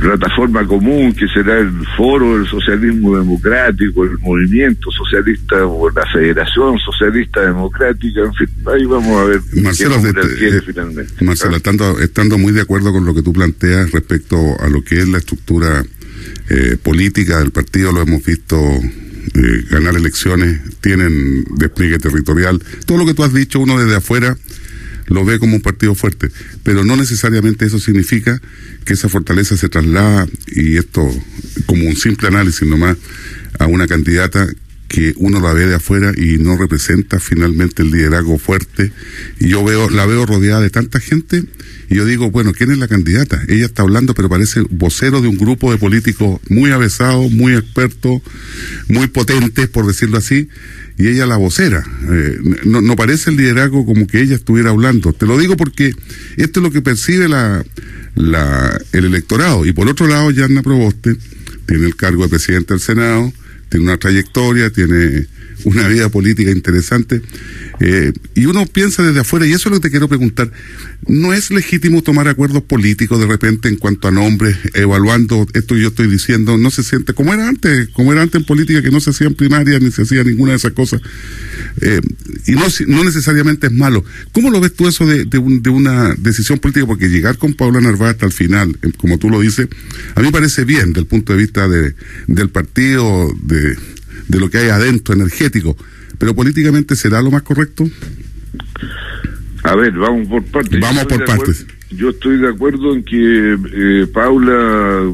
plataforma 0.00 0.66
común 0.66 1.12
que 1.12 1.26
será 1.28 1.58
el 1.58 1.70
foro 1.96 2.38
del 2.38 2.48
socialismo 2.48 3.16
democrático, 3.16 4.04
el 4.04 4.18
movimiento 4.18 4.90
socialista 4.90 5.64
o 5.66 5.90
la 5.90 6.04
federación 6.12 6.78
socialista 6.78 7.42
democrática, 7.42 8.20
en 8.22 8.34
fin, 8.34 8.48
ahí 8.66 8.84
vamos 8.86 9.20
a 9.20 9.24
ver 9.24 9.40
Marcelo, 9.62 9.96
eh, 9.96 10.62
finalmente. 10.64 11.24
Marcelo, 11.24 11.56
estando, 11.56 11.98
estando 12.00 12.38
muy 12.38 12.52
de 12.52 12.62
acuerdo 12.62 12.92
con 12.92 13.04
lo 13.04 13.14
que 13.14 13.22
tú 13.22 13.32
planteas 13.32 13.92
respecto 13.92 14.36
a 14.60 14.68
lo 14.68 14.82
que 14.82 15.00
es 15.00 15.08
la 15.08 15.18
estructura 15.18 15.84
eh, 16.48 16.76
política 16.82 17.38
del 17.38 17.50
partido, 17.50 17.92
lo 17.92 18.02
hemos 18.02 18.24
visto 18.24 18.56
eh, 18.58 19.64
ganar 19.70 19.96
elecciones, 19.96 20.60
tienen 20.80 21.44
despliegue 21.56 21.98
territorial, 21.98 22.60
todo 22.86 22.98
lo 22.98 23.06
que 23.06 23.14
tú 23.14 23.22
has 23.22 23.34
dicho, 23.34 23.60
uno 23.60 23.78
desde 23.78 23.96
afuera 23.96 24.36
lo 25.06 25.24
ve 25.24 25.38
como 25.38 25.56
un 25.56 25.62
partido 25.62 25.94
fuerte, 25.94 26.28
pero 26.62 26.84
no 26.84 26.96
necesariamente 26.96 27.66
eso 27.66 27.78
significa 27.78 28.40
que 28.84 28.94
esa 28.94 29.08
fortaleza 29.08 29.56
se 29.56 29.68
traslada, 29.68 30.26
y 30.48 30.76
esto 30.76 31.08
como 31.66 31.86
un 31.86 31.96
simple 31.96 32.28
análisis 32.28 32.66
nomás, 32.66 32.96
a 33.58 33.66
una 33.66 33.86
candidata 33.86 34.48
que 34.90 35.14
uno 35.18 35.40
la 35.40 35.52
ve 35.52 35.66
de 35.66 35.76
afuera 35.76 36.12
y 36.16 36.38
no 36.38 36.56
representa 36.56 37.20
finalmente 37.20 37.82
el 37.82 37.92
liderazgo 37.92 38.38
fuerte. 38.38 38.92
Y 39.38 39.48
yo 39.48 39.64
veo, 39.64 39.88
la 39.88 40.04
veo 40.04 40.26
rodeada 40.26 40.60
de 40.60 40.70
tanta 40.70 40.98
gente 40.98 41.44
y 41.88 41.94
yo 41.96 42.04
digo, 42.04 42.30
bueno, 42.30 42.52
¿quién 42.52 42.72
es 42.72 42.78
la 42.78 42.88
candidata? 42.88 43.40
Ella 43.48 43.66
está 43.66 43.82
hablando, 43.82 44.14
pero 44.14 44.28
parece 44.28 44.62
vocero 44.70 45.20
de 45.20 45.28
un 45.28 45.38
grupo 45.38 45.70
de 45.70 45.78
políticos 45.78 46.40
muy 46.48 46.72
avesados, 46.72 47.30
muy 47.30 47.54
expertos, 47.54 48.20
muy 48.88 49.06
potentes, 49.06 49.68
por 49.68 49.86
decirlo 49.86 50.18
así, 50.18 50.48
y 51.00 51.08
ella 51.08 51.26
la 51.26 51.38
vocera. 51.38 51.82
Eh, 52.10 52.38
no, 52.64 52.82
no 52.82 52.94
parece 52.94 53.30
el 53.30 53.38
liderazgo 53.38 53.86
como 53.86 54.06
que 54.06 54.20
ella 54.20 54.34
estuviera 54.34 54.68
hablando. 54.68 55.14
Te 55.14 55.24
lo 55.24 55.38
digo 55.38 55.56
porque 55.56 55.94
esto 56.36 56.60
es 56.60 56.62
lo 56.62 56.70
que 56.70 56.82
percibe 56.82 57.26
la, 57.26 57.64
la, 58.14 58.78
el 58.92 59.06
electorado. 59.06 59.64
Y 59.64 59.72
por 59.72 59.88
otro 59.88 60.06
lado, 60.06 60.30
Yanna 60.30 60.62
Proboste 60.62 61.16
tiene 61.64 61.86
el 61.86 61.96
cargo 61.96 62.24
de 62.24 62.28
presidente 62.28 62.74
del 62.74 62.82
Senado, 62.82 63.32
tiene 63.70 63.86
una 63.86 63.96
trayectoria, 63.96 64.68
tiene 64.68 65.26
una 65.64 65.88
vida 65.88 66.08
política 66.08 66.50
interesante. 66.50 67.22
Eh, 67.80 68.12
y 68.34 68.46
uno 68.46 68.66
piensa 68.66 69.02
desde 69.02 69.20
afuera, 69.20 69.46
y 69.46 69.52
eso 69.52 69.68
es 69.68 69.74
lo 69.74 69.80
que 69.80 69.88
te 69.88 69.90
quiero 69.90 70.08
preguntar, 70.08 70.52
¿no 71.06 71.32
es 71.32 71.50
legítimo 71.50 72.02
tomar 72.02 72.28
acuerdos 72.28 72.62
políticos 72.62 73.18
de 73.18 73.26
repente 73.26 73.68
en 73.68 73.76
cuanto 73.76 74.08
a 74.08 74.10
nombres, 74.10 74.56
evaluando 74.74 75.46
esto 75.54 75.74
que 75.74 75.80
yo 75.80 75.88
estoy 75.88 76.08
diciendo? 76.08 76.58
No 76.58 76.70
se 76.70 76.82
siente 76.82 77.14
como 77.14 77.32
era 77.32 77.48
antes, 77.48 77.88
como 77.90 78.12
era 78.12 78.22
antes 78.22 78.40
en 78.40 78.46
política, 78.46 78.82
que 78.82 78.90
no 78.90 79.00
se 79.00 79.10
hacían 79.10 79.34
primarias 79.34 79.80
ni 79.80 79.90
se 79.90 80.02
hacía 80.02 80.24
ninguna 80.24 80.52
de 80.52 80.58
esas 80.58 80.72
cosas. 80.72 81.00
Eh, 81.80 82.00
y 82.46 82.52
no, 82.52 82.66
no 82.88 83.04
necesariamente 83.04 83.68
es 83.68 83.72
malo. 83.72 84.04
¿Cómo 84.32 84.50
lo 84.50 84.60
ves 84.60 84.74
tú 84.74 84.88
eso 84.88 85.06
de, 85.06 85.24
de, 85.24 85.70
una 85.70 86.14
decisión 86.16 86.58
política? 86.58 86.86
Porque 86.86 87.08
llegar 87.08 87.38
con 87.38 87.54
Paula 87.54 87.80
Narváez 87.80 88.12
hasta 88.12 88.26
el 88.26 88.32
final, 88.32 88.76
eh, 88.82 88.90
como 88.96 89.18
tú 89.18 89.30
lo 89.30 89.40
dices, 89.40 89.68
a 90.14 90.20
mí 90.20 90.30
parece 90.30 90.64
bien 90.64 90.88
desde 90.88 91.00
el 91.00 91.06
punto 91.06 91.32
de 91.32 91.38
vista 91.38 91.68
de, 91.68 91.94
del 92.26 92.50
partido, 92.50 93.32
de 93.42 93.76
de 94.28 94.40
lo 94.40 94.50
que 94.50 94.58
hay 94.58 94.68
adentro, 94.68 95.14
energético. 95.14 95.76
Pero 96.18 96.34
políticamente 96.34 96.96
será 96.96 97.22
lo 97.22 97.30
más 97.30 97.42
correcto. 97.42 97.88
A 99.62 99.74
ver, 99.74 99.92
vamos 99.92 100.28
por 100.28 100.44
partes. 100.44 100.80
Vamos 100.80 101.04
por 101.06 101.24
partes. 101.24 101.66
Yo 101.90 102.10
estoy 102.10 102.38
de 102.38 102.48
acuerdo 102.48 102.94
en 102.94 103.04
que 103.04 103.56
eh, 103.72 104.06
Paula, 104.06 105.12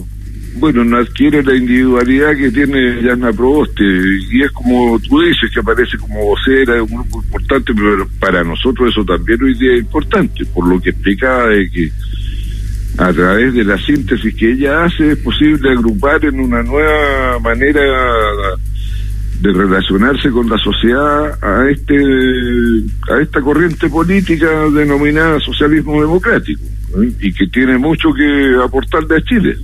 bueno, 0.57 0.85
no 0.85 0.99
adquiere 0.99 1.43
la 1.43 1.57
individualidad 1.57 2.37
que 2.37 2.51
tiene 2.51 3.03
Yana 3.03 3.33
Proboste, 3.33 3.83
y 3.85 4.43
es 4.43 4.51
como 4.53 4.99
tú 5.01 5.21
dices, 5.23 5.51
que 5.53 5.61
aparece 5.61 5.97
como 5.99 6.23
vocera 6.27 6.75
de 6.75 6.81
un 6.83 6.89
grupo 6.89 7.23
importante, 7.23 7.73
pero 7.75 8.09
para 8.21 8.45
nosotros 8.45 8.93
eso 8.93 9.05
también 9.05 9.43
hoy 9.43 9.55
día 9.55 9.75
es 9.75 9.81
importante, 9.81 10.45
por 10.47 10.69
lo 10.69 10.81
que 10.81 10.91
explicaba 10.91 11.49
de 11.49 11.71
que 11.71 11.91
a 12.99 13.13
través 13.13 13.53
de 13.55 13.65
la 13.65 13.79
síntesis 13.79 14.35
que 14.35 14.53
ella 14.53 14.85
hace 14.85 15.13
es 15.13 15.19
posible 15.19 15.71
agrupar 15.71 16.25
en 16.25 16.41
una 16.41 16.63
nueva 16.63 17.39
manera 17.41 17.83
de 19.41 19.53
relacionarse 19.53 20.31
con 20.31 20.49
la 20.49 20.57
sociedad 20.59 21.39
a 21.43 21.69
este 21.71 21.97
a 23.11 23.21
esta 23.21 23.41
corriente 23.41 23.89
política 23.89 24.49
denominada 24.75 25.39
socialismo 25.41 26.01
democrático 26.01 26.63
y 27.21 27.33
que 27.33 27.47
tiene 27.49 27.77
mucho 27.77 28.13
que 28.13 28.57
aportarle 28.65 29.17
a 29.17 29.23
Chile. 29.23 29.57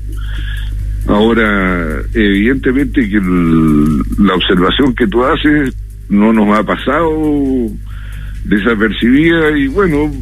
Ahora, 1.06 2.00
evidentemente 2.14 3.08
que 3.08 3.20
la 4.18 4.34
observación 4.34 4.94
que 4.94 5.06
tú 5.06 5.24
haces 5.24 5.74
no 6.08 6.32
nos 6.32 6.58
ha 6.58 6.62
pasado 6.62 7.10
desapercibida 8.44 9.56
y 9.56 9.68
bueno, 9.68 10.12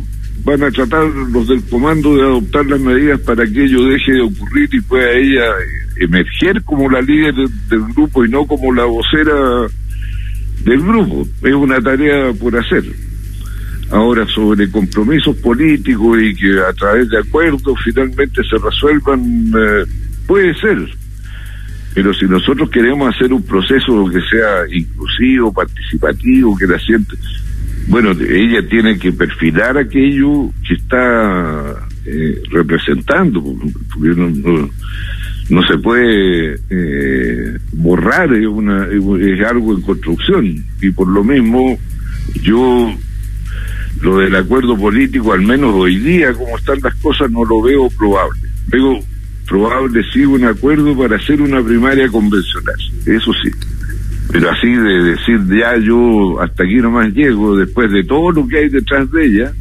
van 0.45 0.63
a 0.63 0.71
tratar 0.71 1.05
los 1.05 1.49
del 1.49 1.63
comando 1.65 2.17
de 2.17 2.23
adoptar 2.23 2.67
las 2.67 2.81
medidas 2.81 3.21
para 3.21 3.47
que 3.47 3.65
ello 3.65 3.85
deje 3.85 4.13
de 4.13 4.23
ocurrir 4.23 4.69
y 4.73 4.81
pueda 4.81 5.13
ella 5.13 5.45
emerger 5.97 6.63
como 6.65 6.89
la 6.89 7.01
líder 7.01 7.35
del 7.69 7.85
grupo 7.95 8.25
y 8.25 8.29
no 8.29 8.47
como 8.47 8.73
la 8.73 8.85
vocera 8.85 9.67
del 10.65 10.81
grupo. 10.81 11.27
Es 11.43 11.55
una 11.55 11.81
tarea 11.81 12.33
por 12.33 12.57
hacer. 12.57 12.85
Ahora, 13.91 14.25
sobre 14.27 14.71
compromisos 14.71 15.37
políticos 15.37 16.19
y 16.23 16.35
que 16.35 16.61
a 16.61 16.73
través 16.73 17.09
de 17.09 17.19
acuerdos 17.19 17.77
finalmente 17.85 18.41
se 18.45 18.57
resuelvan, 18.57 19.21
eh, 19.49 19.85
puede 20.27 20.55
ser. 20.55 20.79
Pero 21.93 22.15
si 22.15 22.25
nosotros 22.27 22.71
queremos 22.71 23.13
hacer 23.15 23.33
un 23.33 23.43
proceso 23.43 24.09
que 24.09 24.21
sea 24.21 24.63
inclusivo, 24.73 25.53
participativo, 25.53 26.57
que 26.57 26.67
la 26.69 26.79
siente, 26.79 27.17
bueno, 27.91 28.13
ella 28.13 28.67
tiene 28.69 28.97
que 28.99 29.13
perfilar 29.13 29.77
aquello 29.77 30.53
que 30.67 30.75
está 30.75 31.75
eh, 32.07 32.41
representando, 32.51 33.43
porque 33.93 34.11
no, 34.17 34.71
no 35.51 35.67
se 35.67 35.77
puede 35.79 36.55
eh, 36.71 37.59
borrar, 37.73 38.33
es, 38.33 38.47
una, 38.47 38.87
es 38.87 39.45
algo 39.45 39.75
en 39.75 39.83
construcción. 39.83 40.65
Y 40.81 40.91
por 40.91 41.09
lo 41.09 41.25
mismo, 41.25 41.77
yo 42.41 42.95
lo 44.03 44.19
del 44.19 44.37
acuerdo 44.37 44.77
político, 44.77 45.33
al 45.33 45.43
menos 45.43 45.75
hoy 45.75 45.99
día, 45.99 46.33
como 46.33 46.57
están 46.57 46.79
las 46.85 46.95
cosas, 46.95 47.29
no 47.29 47.45
lo 47.45 47.61
veo 47.61 47.91
probable. 47.91 48.41
Veo 48.69 49.01
probable 49.49 50.05
sí 50.13 50.25
un 50.25 50.45
acuerdo 50.45 50.97
para 50.97 51.17
hacer 51.17 51.43
una 51.43 51.61
primaria 51.61 52.09
convencional, 52.09 52.77
eso 53.05 53.33
sí. 53.43 53.51
Pero 54.33 54.51
así 54.51 54.69
de 54.69 55.03
decir 55.03 55.41
ya 55.49 55.77
yo 55.79 56.41
hasta 56.41 56.65
aquí 56.65 56.77
nomás 56.77 57.13
llego, 57.13 57.57
después 57.57 57.91
de 57.91 58.05
todo 58.05 58.31
lo 58.31 58.47
que 58.47 58.59
hay 58.59 58.69
detrás 58.69 59.11
de 59.11 59.27
ella, 59.27 59.53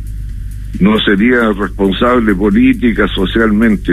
no 0.80 1.00
sería 1.00 1.52
responsable 1.52 2.36
política, 2.36 3.08
socialmente. 3.14 3.92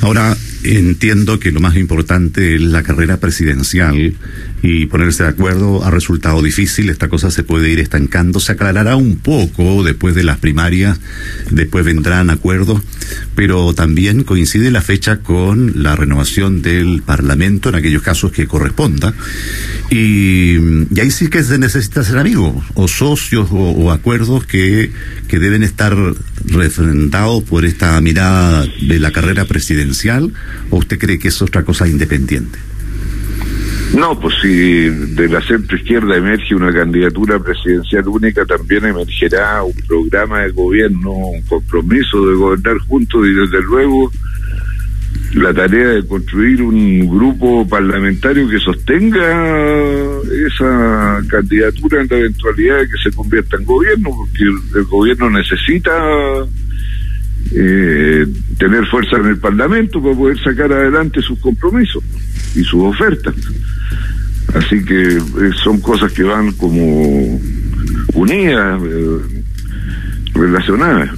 Ahora, 0.00 0.34
entiendo 0.64 1.38
que 1.38 1.52
lo 1.52 1.60
más 1.60 1.76
importante 1.76 2.54
es 2.54 2.62
la 2.62 2.82
carrera 2.82 3.18
presidencial 3.18 4.14
y 4.62 4.86
ponerse 4.86 5.22
de 5.22 5.30
acuerdo 5.30 5.84
ha 5.84 5.90
resultado 5.90 6.42
difícil, 6.42 6.90
esta 6.90 7.08
cosa 7.08 7.30
se 7.30 7.42
puede 7.42 7.70
ir 7.70 7.80
estancando, 7.80 8.40
se 8.40 8.52
aclarará 8.52 8.96
un 8.96 9.16
poco 9.16 9.82
después 9.82 10.14
de 10.14 10.24
las 10.24 10.38
primarias, 10.38 11.00
después 11.50 11.84
vendrán 11.84 12.30
acuerdos, 12.30 12.82
pero 13.34 13.74
también 13.74 14.24
coincide 14.24 14.70
la 14.70 14.82
fecha 14.82 15.18
con 15.18 15.82
la 15.82 15.96
renovación 15.96 16.62
del 16.62 17.02
Parlamento 17.02 17.70
en 17.70 17.76
aquellos 17.76 18.02
casos 18.02 18.32
que 18.32 18.46
corresponda, 18.46 19.14
y, 19.90 20.56
ahí 21.00 21.10
sí 21.10 21.28
que 21.28 21.42
se 21.42 21.58
necesita 21.58 22.04
ser 22.04 22.18
amigos, 22.18 22.64
o 22.74 22.88
socios, 22.88 23.48
o, 23.50 23.90
acuerdos 23.90 24.44
que, 24.46 24.92
que 25.26 25.38
deben 25.38 25.62
estar 25.62 25.96
refrendados 26.44 27.42
por 27.44 27.64
esta 27.64 28.00
mirada 28.00 28.66
de 28.82 28.98
la 28.98 29.10
carrera 29.10 29.46
presidencial, 29.46 30.32
o 30.70 30.78
usted 30.78 30.98
cree 30.98 31.18
que 31.18 31.28
es 31.28 31.42
otra 31.42 31.64
cosa 31.64 31.88
independiente? 31.88 32.69
No, 33.94 34.18
pues 34.18 34.34
si 34.40 34.88
de 34.88 35.28
la 35.28 35.40
centro 35.42 35.76
izquierda 35.76 36.16
emerge 36.16 36.54
una 36.54 36.72
candidatura 36.72 37.40
presidencial 37.40 38.06
única, 38.06 38.46
también 38.46 38.84
emergerá 38.84 39.64
un 39.64 39.74
programa 39.86 40.42
de 40.42 40.50
gobierno, 40.52 41.10
un 41.10 41.42
compromiso 41.42 42.24
de 42.24 42.34
gobernar 42.36 42.78
juntos 42.78 43.26
y 43.26 43.32
desde 43.32 43.60
luego 43.62 44.10
la 45.34 45.52
tarea 45.52 45.88
de 45.88 46.06
construir 46.06 46.62
un 46.62 47.00
grupo 47.08 47.66
parlamentario 47.68 48.48
que 48.48 48.58
sostenga 48.60 49.82
esa 50.46 51.20
candidatura 51.28 52.02
en 52.02 52.08
la 52.08 52.16
eventualidad 52.18 52.78
de 52.78 52.86
que 52.86 53.10
se 53.10 53.16
convierta 53.16 53.56
en 53.56 53.64
gobierno, 53.64 54.10
porque 54.10 54.44
el, 54.78 54.84
gobierno 54.84 55.30
necesita 55.30 55.92
eh, 57.52 58.24
tener 58.56 58.86
fuerza 58.86 59.16
en 59.16 59.26
el 59.26 59.38
Parlamento 59.38 60.00
para 60.00 60.14
poder 60.14 60.38
sacar 60.40 60.72
adelante 60.72 61.20
sus 61.22 61.38
compromisos 61.40 62.04
y 62.54 62.64
sus 62.64 62.82
ofertas. 62.82 63.34
Así 64.54 64.84
que 64.84 65.16
eh, 65.16 65.50
son 65.62 65.80
cosas 65.80 66.12
que 66.12 66.22
van 66.22 66.52
como 66.52 67.40
unidas, 68.14 68.82
eh, 68.84 69.18
relacionadas. 70.34 71.10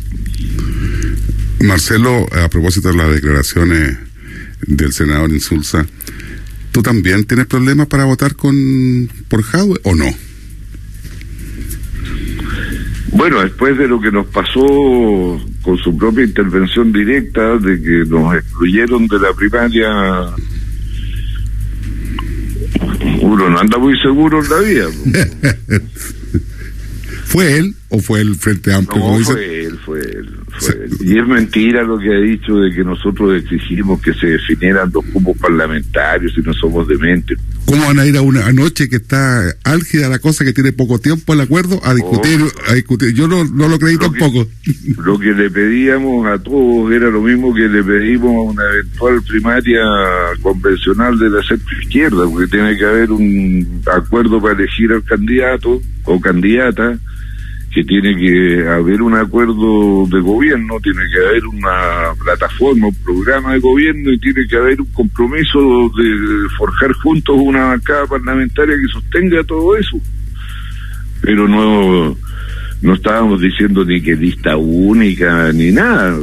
Marcelo, 1.60 2.26
a 2.32 2.48
propósito 2.48 2.88
de 2.88 2.96
las 2.96 3.14
declaraciones 3.14 3.96
del 4.66 4.92
senador 4.92 5.30
Insulza, 5.30 5.86
¿tú 6.72 6.82
también 6.82 7.24
tienes 7.24 7.46
problemas 7.46 7.86
para 7.86 8.04
votar 8.04 8.34
con 8.34 9.08
por 9.28 9.42
Jadwe 9.42 9.78
o 9.84 9.94
no? 9.94 10.12
Bueno, 13.12 13.42
después 13.42 13.76
de 13.78 13.86
lo 13.88 14.00
que 14.00 14.10
nos 14.10 14.26
pasó 14.26 14.60
con 15.62 15.78
su 15.78 15.96
propia 15.96 16.24
intervención 16.24 16.92
directa, 16.92 17.58
de 17.58 17.80
que 17.80 18.04
nos 18.08 18.34
excluyeron 18.34 19.06
de 19.06 19.18
la 19.18 19.32
primaria 19.34 19.88
uno 23.20 23.48
no 23.48 23.58
anda 23.58 23.78
muy 23.78 23.98
seguro 24.00 24.42
en 24.42 24.50
la 24.50 24.58
vida. 24.58 24.88
¿Fue 27.24 27.56
él 27.58 27.74
o 27.88 27.98
fue 27.98 28.20
el 28.20 28.34
Frente 28.34 28.72
Amplio? 28.74 29.00
No, 29.00 29.18
fue 29.24 29.64
él, 29.64 29.78
fue 29.84 30.00
él. 30.00 30.36
Y 31.04 31.18
es 31.18 31.26
mentira 31.26 31.82
lo 31.82 31.98
que 31.98 32.14
ha 32.14 32.20
dicho 32.20 32.58
de 32.58 32.72
que 32.72 32.84
nosotros 32.84 33.42
exigimos 33.42 34.00
que 34.00 34.14
se 34.14 34.28
definieran 34.28 34.90
los 34.94 35.04
cupos 35.06 35.36
parlamentarios 35.36 36.32
y 36.38 36.42
no 36.42 36.54
somos 36.54 36.86
dementes. 36.86 37.38
¿Cómo 37.66 37.86
van 37.86 37.98
a 37.98 38.06
ir 38.06 38.16
a 38.16 38.22
una 38.22 38.52
noche 38.52 38.88
que 38.88 38.96
está 38.96 39.42
álgida 39.64 40.08
la 40.08 40.20
cosa, 40.20 40.44
que 40.44 40.52
tiene 40.52 40.72
poco 40.72 41.00
tiempo 41.00 41.32
el 41.32 41.40
acuerdo, 41.40 41.80
a 41.84 41.92
discutir? 41.94 42.40
Oh. 42.42 42.70
a 42.70 42.74
discutir? 42.74 43.14
Yo 43.14 43.26
no, 43.26 43.44
no 43.44 43.68
lo 43.68 43.80
creí 43.80 43.96
tampoco. 43.96 44.46
lo 45.04 45.18
que 45.18 45.32
le 45.32 45.50
pedíamos 45.50 46.24
a 46.26 46.38
todos 46.38 46.92
era 46.92 47.10
lo 47.10 47.20
mismo 47.20 47.52
que 47.52 47.68
le 47.68 47.82
pedimos 47.82 48.30
a 48.30 48.52
una 48.52 48.62
eventual 48.72 49.22
primaria 49.22 49.80
convencional 50.40 51.18
de 51.18 51.30
la 51.30 51.42
centro 51.42 51.80
izquierda, 51.80 52.28
porque 52.30 52.46
tiene 52.46 52.76
que 52.76 52.84
haber 52.84 53.10
un 53.10 53.82
acuerdo 53.92 54.40
para 54.40 54.54
elegir 54.54 54.92
al 54.92 55.02
candidato 55.02 55.82
o 56.04 56.20
candidata 56.20 56.96
que 57.72 57.82
tiene 57.84 58.14
que 58.16 58.68
haber 58.68 59.00
un 59.00 59.14
acuerdo 59.14 60.06
de 60.06 60.20
gobierno, 60.20 60.78
tiene 60.82 61.00
que 61.10 61.26
haber 61.26 61.46
una 61.46 62.14
plataforma, 62.22 62.88
un 62.88 62.94
programa 62.96 63.54
de 63.54 63.60
gobierno 63.60 64.12
y 64.12 64.18
tiene 64.18 64.46
que 64.46 64.56
haber 64.56 64.80
un 64.80 64.92
compromiso 64.92 65.90
de 65.96 66.48
forjar 66.58 66.92
juntos 66.92 67.34
una 67.38 67.68
bancada 67.68 68.06
parlamentaria 68.06 68.76
que 68.76 68.92
sostenga 68.92 69.42
todo 69.44 69.74
eso. 69.76 69.98
Pero 71.22 71.48
no, 71.48 72.14
no 72.82 72.94
estábamos 72.94 73.40
diciendo 73.40 73.84
ni 73.86 74.02
que 74.02 74.16
lista 74.16 74.56
única 74.56 75.50
ni 75.52 75.72
nada. 75.72 76.18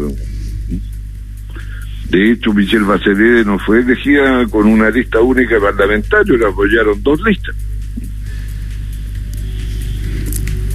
De 2.10 2.32
hecho, 2.32 2.54
Michelle 2.54 2.86
Bachelet 2.86 3.46
no 3.46 3.58
fue 3.58 3.80
elegida 3.80 4.46
con 4.48 4.68
una 4.68 4.90
lista 4.92 5.20
única 5.20 5.60
parlamentaria, 5.60 6.38
le 6.38 6.46
apoyaron 6.46 7.02
dos 7.02 7.20
listas. 7.22 7.56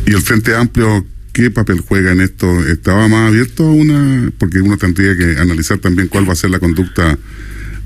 ¿Y 0.07 0.13
el 0.13 0.21
Frente 0.21 0.55
Amplio 0.55 1.07
qué 1.33 1.51
papel 1.51 1.81
juega 1.81 2.13
en 2.13 2.21
esto? 2.21 2.67
¿Estaba 2.67 3.09
más 3.09 3.29
abierto 3.29 3.65
a 3.65 3.71
una.? 3.71 4.33
Porque 4.39 4.61
uno 4.61 4.77
tendría 4.77 5.17
que 5.17 5.39
analizar 5.39 5.79
también 5.79 6.09
cuál 6.09 6.29
va 6.29 6.33
a 6.33 6.37
ser 6.37 6.51
la 6.51 6.59
conducta 6.59 7.19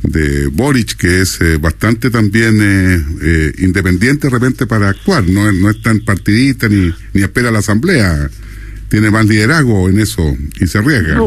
de 0.03 0.47
Boric, 0.49 0.97
que 0.97 1.23
es 1.23 1.41
eh, 1.41 1.57
bastante 1.59 2.11
también 2.11 2.59
eh, 2.61 3.05
eh, 3.23 3.53
independiente 3.59 4.29
de 4.29 4.33
repente 4.33 4.67
para 4.67 4.91
actuar, 4.91 5.29
no, 5.29 5.51
no 5.51 5.71
es 5.71 5.83
tan 5.83 6.01
partidista 6.01 6.69
ni, 6.69 6.95
ni 7.15 7.23
espera 7.23 7.51
la 7.51 7.59
asamblea, 7.59 8.31
tiene 8.89 9.11
más 9.11 9.27
liderazgo 9.27 9.89
en 9.89 9.99
eso 9.99 10.37
y 10.61 10.67
se 10.69 10.79
arriesga 10.79 11.21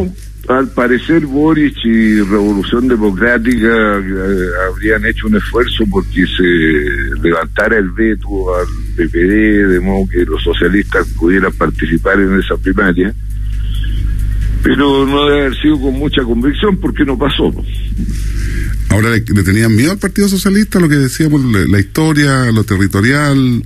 al 0.58 0.68
parecer 0.70 1.26
Boris 1.26 1.74
y 1.84 2.22
Revolución 2.22 2.88
Democrática 2.88 3.68
eh, 3.68 4.48
habrían 4.70 5.06
hecho 5.06 5.28
un 5.28 5.36
esfuerzo 5.36 5.86
porque 5.90 6.26
se 6.26 7.22
levantara 7.22 7.78
el 7.78 7.90
veto 7.92 8.28
al 8.56 8.68
PPD, 8.96 9.68
de 9.70 9.80
modo 9.80 10.08
que 10.10 10.26
los 10.26 10.44
socialistas 10.44 11.08
pudieran 11.18 11.52
participar 11.54 12.20
en 12.20 12.40
esa 12.40 12.58
primaria. 12.58 13.14
Pero 14.64 15.06
no 15.06 15.26
debe 15.26 15.42
haber 15.42 15.62
sido 15.62 15.80
con 15.82 15.94
mucha 15.96 16.22
convicción 16.24 16.78
porque 16.80 17.04
no 17.04 17.18
pasó. 17.18 17.52
Ahora 18.90 19.10
le, 19.10 19.22
tenían 19.22 19.76
miedo 19.76 19.92
al 19.92 19.98
Partido 19.98 20.28
Socialista, 20.28 20.80
lo 20.80 20.90
que 20.90 20.98
decíamos, 20.98 21.42
la, 21.44 21.80
historia, 21.80 22.52
lo 22.52 22.64
territorial, 22.64 23.64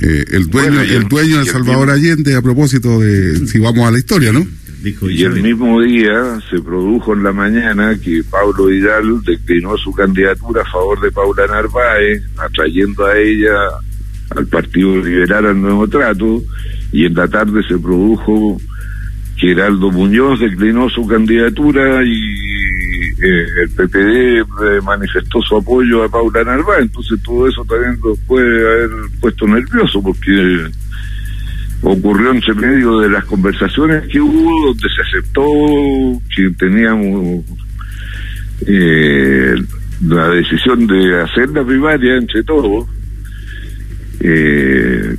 eh, 0.00 0.24
el 0.32 0.48
dueño, 0.48 0.80
el, 0.80 1.06
dueño 1.08 1.38
de 1.38 1.50
Salvador 1.50 1.90
Allende, 1.90 2.34
a 2.34 2.42
propósito 2.42 3.00
de 3.00 3.46
si 3.46 3.58
vamos 3.58 3.86
a 3.86 3.90
la 3.90 3.98
historia, 3.98 4.32
¿no? 4.32 4.44
Y 4.84 5.24
el 5.24 5.42
mismo 5.42 5.80
día 5.80 6.38
se 6.50 6.60
produjo 6.60 7.14
en 7.14 7.22
la 7.22 7.32
mañana 7.32 7.98
que 7.98 8.22
Pablo 8.30 8.70
Hidalgo 8.70 9.20
declinó 9.24 9.76
su 9.78 9.92
candidatura 9.92 10.62
a 10.62 10.70
favor 10.70 11.00
de 11.00 11.10
Paula 11.10 11.46
Narváez, 11.46 12.22
atrayendo 12.36 13.06
a 13.06 13.16
ella 13.16 13.54
al 14.36 14.46
Partido 14.46 14.96
Liberal 14.98 15.46
al 15.46 15.60
Nuevo 15.60 15.88
Trato, 15.88 16.42
y 16.92 17.06
en 17.06 17.14
la 17.14 17.26
tarde 17.28 17.62
se 17.66 17.78
produjo 17.78 18.60
que 19.38 19.52
Heraldo 19.52 19.90
Muñoz 19.90 20.40
declinó 20.40 20.88
su 20.90 21.06
candidatura 21.06 22.04
y 22.04 22.44
eh, 23.22 23.46
el 23.62 23.70
PPD 23.70 24.40
eh, 24.40 24.80
manifestó 24.84 25.40
su 25.40 25.56
apoyo 25.56 26.04
a 26.04 26.08
Paula 26.08 26.44
Narváez, 26.44 26.82
entonces 26.82 27.22
todo 27.22 27.48
eso 27.48 27.64
también 27.64 27.98
lo 28.02 28.14
puede 28.26 28.66
haber 28.66 28.90
puesto 29.20 29.46
nervioso 29.46 30.02
porque 30.02 30.68
ocurrió 31.84 32.32
entre 32.32 32.54
medio 32.54 32.98
de 33.00 33.10
las 33.10 33.24
conversaciones 33.24 34.08
que 34.08 34.20
hubo, 34.20 34.68
donde 34.68 34.88
se 34.88 35.02
aceptó 35.02 35.44
que 36.34 36.50
teníamos 36.58 37.44
eh, 38.66 39.54
la 40.06 40.28
decisión 40.30 40.86
de 40.86 41.22
hacer 41.22 41.50
la 41.50 41.64
primaria 41.64 42.16
entre 42.16 42.42
todos. 42.42 42.88
Eh, 44.20 45.16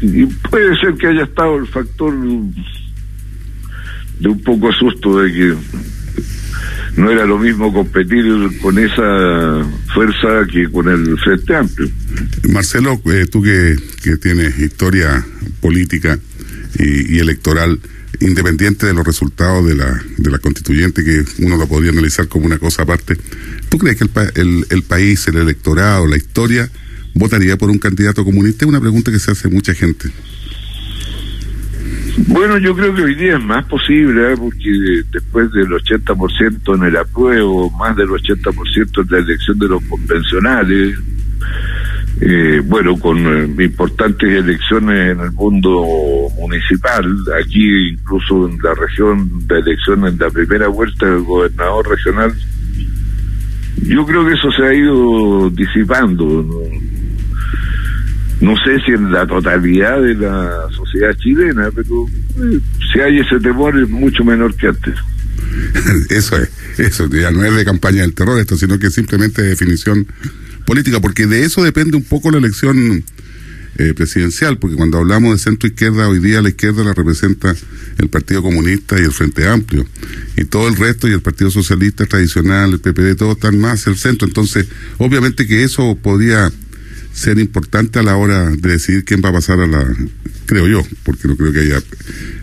y 0.00 0.24
puede 0.24 0.76
ser 0.80 0.94
que 0.94 1.08
haya 1.08 1.24
estado 1.24 1.58
el 1.58 1.66
factor 1.66 2.12
de 4.18 4.28
un 4.28 4.42
poco 4.42 4.70
asusto 4.70 5.20
de 5.20 5.32
que 5.32 5.54
no 6.96 7.10
era 7.10 7.26
lo 7.26 7.38
mismo 7.38 7.72
competir 7.72 8.24
con 8.60 8.78
esa 8.78 9.64
fuerza 9.94 10.46
que 10.50 10.70
con 10.70 10.88
el 10.88 11.18
Frente 11.18 11.56
Amplio. 11.56 11.88
Marcelo, 12.48 13.00
eh, 13.06 13.26
tú 13.30 13.42
que, 13.42 13.76
que, 14.02 14.16
tienes 14.16 14.58
historia 14.58 15.24
política 15.60 16.18
y, 16.78 17.18
electoral, 17.18 17.80
independiente 18.20 18.86
de 18.86 18.94
los 18.94 19.06
resultados 19.06 19.66
de 19.66 19.74
la, 19.74 20.02
de 20.16 20.30
la 20.30 20.38
constituyente, 20.38 21.04
que 21.04 21.24
uno 21.38 21.56
lo 21.56 21.66
podría 21.66 21.92
analizar 21.92 22.28
como 22.28 22.46
una 22.46 22.58
cosa 22.58 22.82
aparte, 22.82 23.16
¿tú 23.68 23.78
crees 23.78 23.96
que 23.96 24.04
el, 24.04 24.10
el, 24.34 24.66
el 24.70 24.82
país, 24.82 25.26
el 25.28 25.36
electorado, 25.36 26.06
la 26.06 26.16
historia, 26.16 26.70
votaría 27.14 27.56
por 27.56 27.70
un 27.70 27.78
candidato 27.78 28.24
comunista? 28.24 28.64
Es 28.64 28.68
una 28.68 28.80
pregunta 28.80 29.10
que 29.10 29.18
se 29.18 29.30
hace 29.30 29.48
mucha 29.48 29.74
gente. 29.74 30.10
Bueno, 32.26 32.58
yo 32.58 32.74
creo 32.74 32.94
que 32.94 33.02
hoy 33.02 33.14
día 33.14 33.36
es 33.36 33.44
más 33.44 33.64
posible, 33.66 34.32
¿eh? 34.32 34.36
porque 34.36 35.02
después 35.10 35.50
del 35.52 35.68
80% 35.68 36.76
en 36.76 36.82
el 36.84 36.96
apruebo, 36.96 37.70
más 37.70 37.96
del 37.96 38.08
80% 38.08 39.02
en 39.02 39.06
la 39.10 39.18
elección 39.18 39.58
de 39.58 39.68
los 39.68 39.82
convencionales, 39.84 40.98
eh, 42.20 42.60
bueno, 42.64 42.98
con 42.98 43.18
eh, 43.18 43.64
importantes 43.64 44.28
elecciones 44.30 45.12
en 45.12 45.20
el 45.20 45.32
mundo 45.32 45.86
municipal, 46.38 47.06
aquí 47.42 47.92
incluso 47.92 48.48
en 48.48 48.58
la 48.62 48.74
región 48.74 49.46
de 49.46 49.58
elecciones, 49.58 50.12
en 50.12 50.18
la 50.18 50.30
primera 50.30 50.68
vuelta 50.68 51.06
del 51.06 51.22
gobernador 51.22 51.88
regional, 51.88 52.34
yo 53.82 54.04
creo 54.04 54.26
que 54.26 54.34
eso 54.34 54.50
se 54.52 54.62
ha 54.64 54.74
ido 54.74 55.50
disipando. 55.50 56.46
No, 58.40 58.54
sé 58.64 58.78
si 58.84 58.92
en 58.92 59.12
la 59.12 59.26
totalidad 59.26 60.00
de 60.02 60.14
la 60.14 60.66
sociedad 60.74 61.14
chilena, 61.16 61.70
pero 61.74 62.06
eh, 62.36 62.58
si 62.92 63.00
hay 63.00 63.18
ese 63.18 63.38
temor 63.40 63.78
es 63.78 63.88
mucho 63.88 64.24
menor 64.24 64.54
que 64.54 64.68
antes. 64.68 64.94
Eso 66.10 66.36
es, 66.36 66.50
eso 66.78 67.08
ya 67.08 67.30
no 67.30 67.42
es 67.44 67.54
de 67.54 67.64
campaña 67.64 68.02
del 68.02 68.14
terror 68.14 68.38
esto, 68.38 68.56
sino 68.56 68.78
que 68.78 68.86
es 68.88 68.94
simplemente 68.94 69.42
definición 69.42 70.06
política, 70.70 71.00
porque 71.00 71.26
de 71.26 71.42
eso 71.42 71.64
depende 71.64 71.96
un 71.96 72.04
poco 72.04 72.30
la 72.30 72.38
elección 72.38 73.02
eh, 73.76 73.92
presidencial, 73.92 74.56
porque 74.56 74.76
cuando 74.76 74.98
hablamos 74.98 75.32
de 75.32 75.38
centro 75.38 75.68
izquierda, 75.68 76.08
hoy 76.08 76.20
día 76.20 76.40
la 76.42 76.50
izquierda 76.50 76.84
la 76.84 76.94
representa 76.94 77.56
el 77.98 78.08
Partido 78.08 78.40
Comunista 78.40 78.96
y 78.96 79.02
el 79.02 79.10
Frente 79.10 79.48
Amplio, 79.48 79.84
y 80.36 80.44
todo 80.44 80.68
el 80.68 80.76
resto, 80.76 81.08
y 81.08 81.12
el 81.12 81.22
Partido 81.22 81.50
Socialista 81.50 82.06
tradicional, 82.06 82.70
el 82.70 82.78
PPD, 82.78 83.16
todos 83.16 83.34
están 83.34 83.58
más 83.58 83.84
el 83.88 83.96
centro, 83.96 84.28
entonces 84.28 84.68
obviamente 84.98 85.44
que 85.44 85.64
eso 85.64 85.98
podría 86.00 86.52
ser 87.12 87.40
importante 87.40 87.98
a 87.98 88.04
la 88.04 88.14
hora 88.14 88.50
de 88.50 88.70
decidir 88.70 89.04
quién 89.04 89.22
va 89.24 89.30
a 89.30 89.32
pasar 89.32 89.58
a 89.58 89.66
la, 89.66 89.84
creo 90.46 90.68
yo, 90.68 90.86
porque 91.02 91.26
no 91.26 91.36
creo 91.36 91.52
que 91.52 91.62
haya 91.62 91.82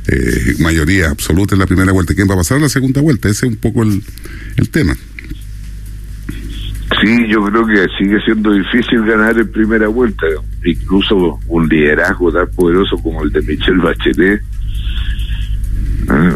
eh, 0.08 0.56
mayoría 0.60 1.12
absoluta 1.12 1.56
en 1.56 1.60
la 1.60 1.66
primera 1.66 1.94
vuelta, 1.94 2.14
quién 2.14 2.30
va 2.30 2.34
a 2.34 2.40
pasar 2.40 2.58
a 2.58 2.60
la 2.60 2.68
segunda 2.68 3.00
vuelta, 3.00 3.30
ese 3.30 3.46
es 3.46 3.54
un 3.54 3.58
poco 3.58 3.84
el, 3.84 4.04
el 4.58 4.68
tema. 4.68 4.98
Sí, 7.02 7.28
yo 7.30 7.44
creo 7.46 7.66
que 7.68 7.86
sigue 7.98 8.20
siendo 8.22 8.52
difícil 8.54 9.06
ganar 9.06 9.38
en 9.38 9.52
primera 9.52 9.88
vuelta. 9.88 10.26
Incluso 10.64 11.40
un 11.48 11.68
liderazgo 11.68 12.32
tan 12.32 12.50
poderoso 12.52 12.98
como 12.98 13.24
el 13.24 13.32
de 13.32 13.42
Michelle 13.42 13.82
Bachelet. 13.82 14.42
¿eh? 16.10 16.36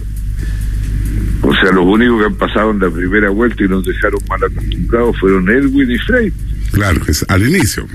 O 1.42 1.54
sea, 1.56 1.72
los 1.72 1.86
únicos 1.86 2.20
que 2.20 2.26
han 2.26 2.36
pasado 2.36 2.72
en 2.72 2.80
la 2.80 2.90
primera 2.90 3.30
vuelta 3.30 3.64
y 3.64 3.68
nos 3.68 3.84
dejaron 3.84 4.20
mal 4.30 4.44
acostumbrados 4.44 5.20
fueron 5.20 5.50
Elwin 5.50 5.92
y 5.92 5.98
Frey. 5.98 6.32
Claro, 6.72 7.02
es 7.08 7.26
al 7.28 7.48
inicio. 7.48 7.88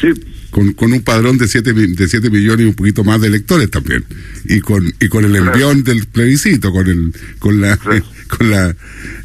Sí. 0.00 0.12
Con, 0.52 0.74
con 0.74 0.92
un 0.92 1.00
padrón 1.00 1.38
de 1.38 1.48
7 1.48 1.72
de 1.72 2.08
siete 2.08 2.30
millones 2.30 2.66
y 2.66 2.68
un 2.68 2.74
poquito 2.74 3.02
más 3.02 3.20
de 3.20 3.26
electores 3.26 3.70
también. 3.70 4.04
Y 4.44 4.60
con 4.60 4.94
y 5.00 5.08
con 5.08 5.24
el 5.24 5.34
envión 5.34 5.82
del 5.82 6.06
plebiscito, 6.06 6.70
con 6.70 6.86
el 6.86 7.12
con 7.40 7.60
la 7.60 7.76
con 8.28 8.50
la 8.50 8.76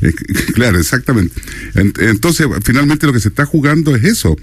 eh, 0.01 0.13
claro, 0.53 0.79
exactamente. 0.79 1.39
Entonces, 1.75 2.47
finalmente 2.63 3.05
lo 3.07 3.13
que 3.13 3.19
se 3.19 3.29
está 3.29 3.45
jugando 3.45 3.95
es 3.95 4.03
eso. 4.03 4.35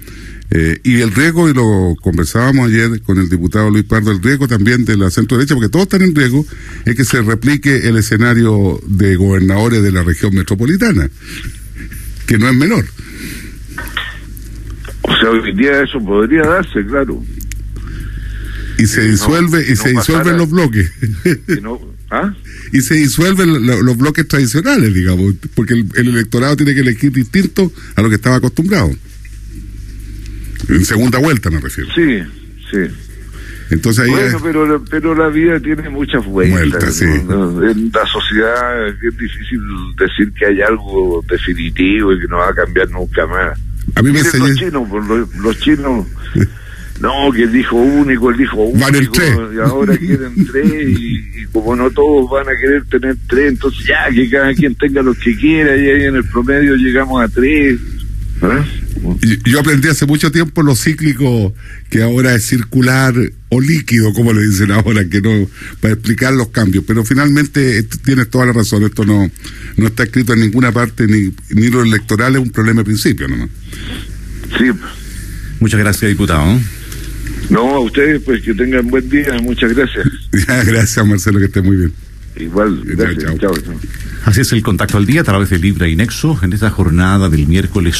Eh, 0.51 0.79
y 0.83 1.01
el 1.01 1.11
riesgo, 1.11 1.49
y 1.49 1.53
lo 1.53 1.95
conversábamos 2.01 2.69
ayer 2.69 3.01
con 3.01 3.17
el 3.17 3.29
diputado 3.29 3.69
Luis 3.69 3.85
Pardo, 3.85 4.11
el 4.11 4.21
riesgo 4.21 4.47
también 4.47 4.85
de 4.85 4.95
la 4.95 5.09
centro 5.09 5.37
derecha, 5.37 5.55
porque 5.55 5.69
todos 5.69 5.83
están 5.83 6.03
en 6.03 6.13
riesgo, 6.13 6.45
es 6.85 6.95
que 6.95 7.03
se 7.03 7.21
replique 7.21 7.87
el 7.87 7.97
escenario 7.97 8.79
de 8.85 9.15
gobernadores 9.15 9.81
de 9.81 9.91
la 9.91 10.03
región 10.03 10.35
metropolitana, 10.35 11.09
que 12.27 12.37
no 12.37 12.47
es 12.47 12.55
menor. 12.55 12.85
O 15.07 15.15
sea, 15.17 15.29
hoy 15.29 15.53
día 15.53 15.83
eso 15.83 15.99
podría 16.03 16.41
darse, 16.41 16.83
claro. 16.85 17.23
Y 18.77 18.87
se 18.87 19.01
disuelve, 19.01 19.63
y 19.71 19.75
se 19.75 19.89
disuelven 19.89 20.37
los 20.37 20.49
bloques. 20.49 20.91
¿Ah? 22.09 22.33
Y 22.71 22.81
se 22.81 22.95
disuelven 22.95 23.65
los 23.67 23.97
bloques 23.97 24.27
tradicionales, 24.27 24.93
digamos, 24.93 25.35
porque 25.53 25.73
el, 25.73 26.07
electorado 26.07 26.55
tiene 26.55 26.73
que 26.73 26.81
elegir 26.81 27.11
distinto 27.11 27.71
a 27.95 28.01
lo 28.01 28.09
que 28.09 28.15
estaba 28.15 28.37
acostumbrado. 28.37 28.91
En 30.69 30.85
segunda 30.85 31.19
vuelta 31.19 31.49
me 31.49 31.59
refiero. 31.59 31.89
Sí, 31.93 32.21
sí. 32.71 32.91
Entonces 33.69 34.05
ahí 34.05 34.11
bueno, 34.11 34.39
pero, 34.43 34.85
pero 34.89 35.15
la 35.15 35.27
vida 35.29 35.59
tiene 35.59 35.89
muchas 35.89 36.25
vueltas. 36.25 37.01
En 37.01 37.91
la 37.93 38.05
sociedad 38.05 38.87
es 38.87 38.99
difícil 38.99 39.59
decir 39.97 40.31
que 40.33 40.45
hay 40.45 40.61
algo 40.61 41.23
definitivo 41.27 42.13
y 42.13 42.19
que 42.21 42.27
no 42.27 42.37
va 42.37 42.49
a 42.49 42.55
cambiar 42.55 42.89
nunca 42.89 43.25
más. 43.25 43.59
A 43.95 44.01
mí 44.01 44.11
me 44.11 44.19
enseñó... 44.19 44.47
Los 44.47 44.57
chinos, 44.57 44.89
los, 45.07 45.35
los 45.35 45.59
chinos 45.59 46.05
No, 46.99 47.31
que 47.33 47.43
el 47.43 47.55
hijo 47.55 47.75
único, 47.75 48.31
el 48.31 48.39
hijo 48.39 48.63
único, 48.63 49.21
y 49.53 49.59
ahora 49.59 49.97
quieren 49.97 50.45
tres, 50.45 50.99
y, 50.99 51.45
como 51.51 51.75
no 51.75 51.91
todos 51.91 52.29
van 52.29 52.47
a 52.47 52.57
querer 52.59 52.85
tener 52.85 53.17
tres, 53.27 53.49
entonces 53.49 53.85
ya, 53.85 54.09
que 54.09 54.29
cada 54.29 54.53
quien 54.53 54.75
tenga 54.75 55.01
lo 55.01 55.13
que 55.13 55.35
quiera, 55.35 55.75
y 55.75 55.89
ahí 55.89 56.03
en 56.05 56.15
el 56.15 56.23
promedio 56.23 56.75
llegamos 56.75 57.21
a 57.21 57.27
tres. 57.27 57.79
¿eh? 58.41 59.39
Yo 59.45 59.59
aprendí 59.59 59.89
hace 59.89 60.05
mucho 60.05 60.31
tiempo 60.31 60.63
lo 60.63 60.73
cíclico, 60.73 61.53
que 61.89 62.01
ahora 62.01 62.33
es 62.33 62.45
circular 62.45 63.13
o 63.49 63.59
líquido, 63.59 64.13
como 64.13 64.31
le 64.31 64.45
dicen 64.45 64.71
ahora, 64.71 65.03
que 65.09 65.21
no, 65.21 65.49
para 65.81 65.95
explicar 65.95 66.33
los 66.33 66.47
cambios, 66.47 66.85
pero 66.87 67.03
finalmente 67.03 67.83
tienes 68.05 68.29
toda 68.29 68.45
la 68.45 68.53
razón, 68.53 68.83
esto 68.83 69.03
no, 69.03 69.29
no 69.77 69.87
está 69.87 70.03
escrito 70.03 70.33
en 70.33 70.41
ninguna 70.41 70.71
parte, 70.71 71.07
ni, 71.07 71.33
ni 71.49 71.69
lo 71.69 71.83
electoral 71.83 72.35
es 72.35 72.41
un 72.41 72.51
problema 72.51 72.81
de 72.81 72.85
principio 72.85 73.27
nomás. 73.27 73.49
Sí. 74.57 74.71
Muchas 75.59 75.79
gracias, 75.79 76.09
diputado. 76.09 76.59
No, 77.49 77.75
a 77.75 77.79
ustedes, 77.79 78.21
pues 78.23 78.41
que 78.41 78.53
tengan 78.53 78.87
buen 78.87 79.07
día. 79.09 79.37
Muchas 79.41 79.73
gracias. 79.73 80.07
gracias, 80.31 81.05
Marcelo, 81.05 81.39
que 81.39 81.45
esté 81.45 81.61
muy 81.61 81.77
bien. 81.77 81.93
Igual, 82.37 82.81
gracias. 82.83 83.37
Chao, 83.39 83.53
Así 84.25 84.41
es 84.41 84.51
el 84.51 84.61
contacto 84.61 84.97
al 84.97 85.05
día 85.05 85.21
a 85.21 85.23
través 85.23 85.49
de 85.49 85.59
Libra 85.59 85.87
y 85.87 85.95
Nexo 85.95 86.37
en 86.41 86.51
esta 86.51 86.69
jornada 86.69 87.29
del 87.29 87.47
miércoles 87.47 87.93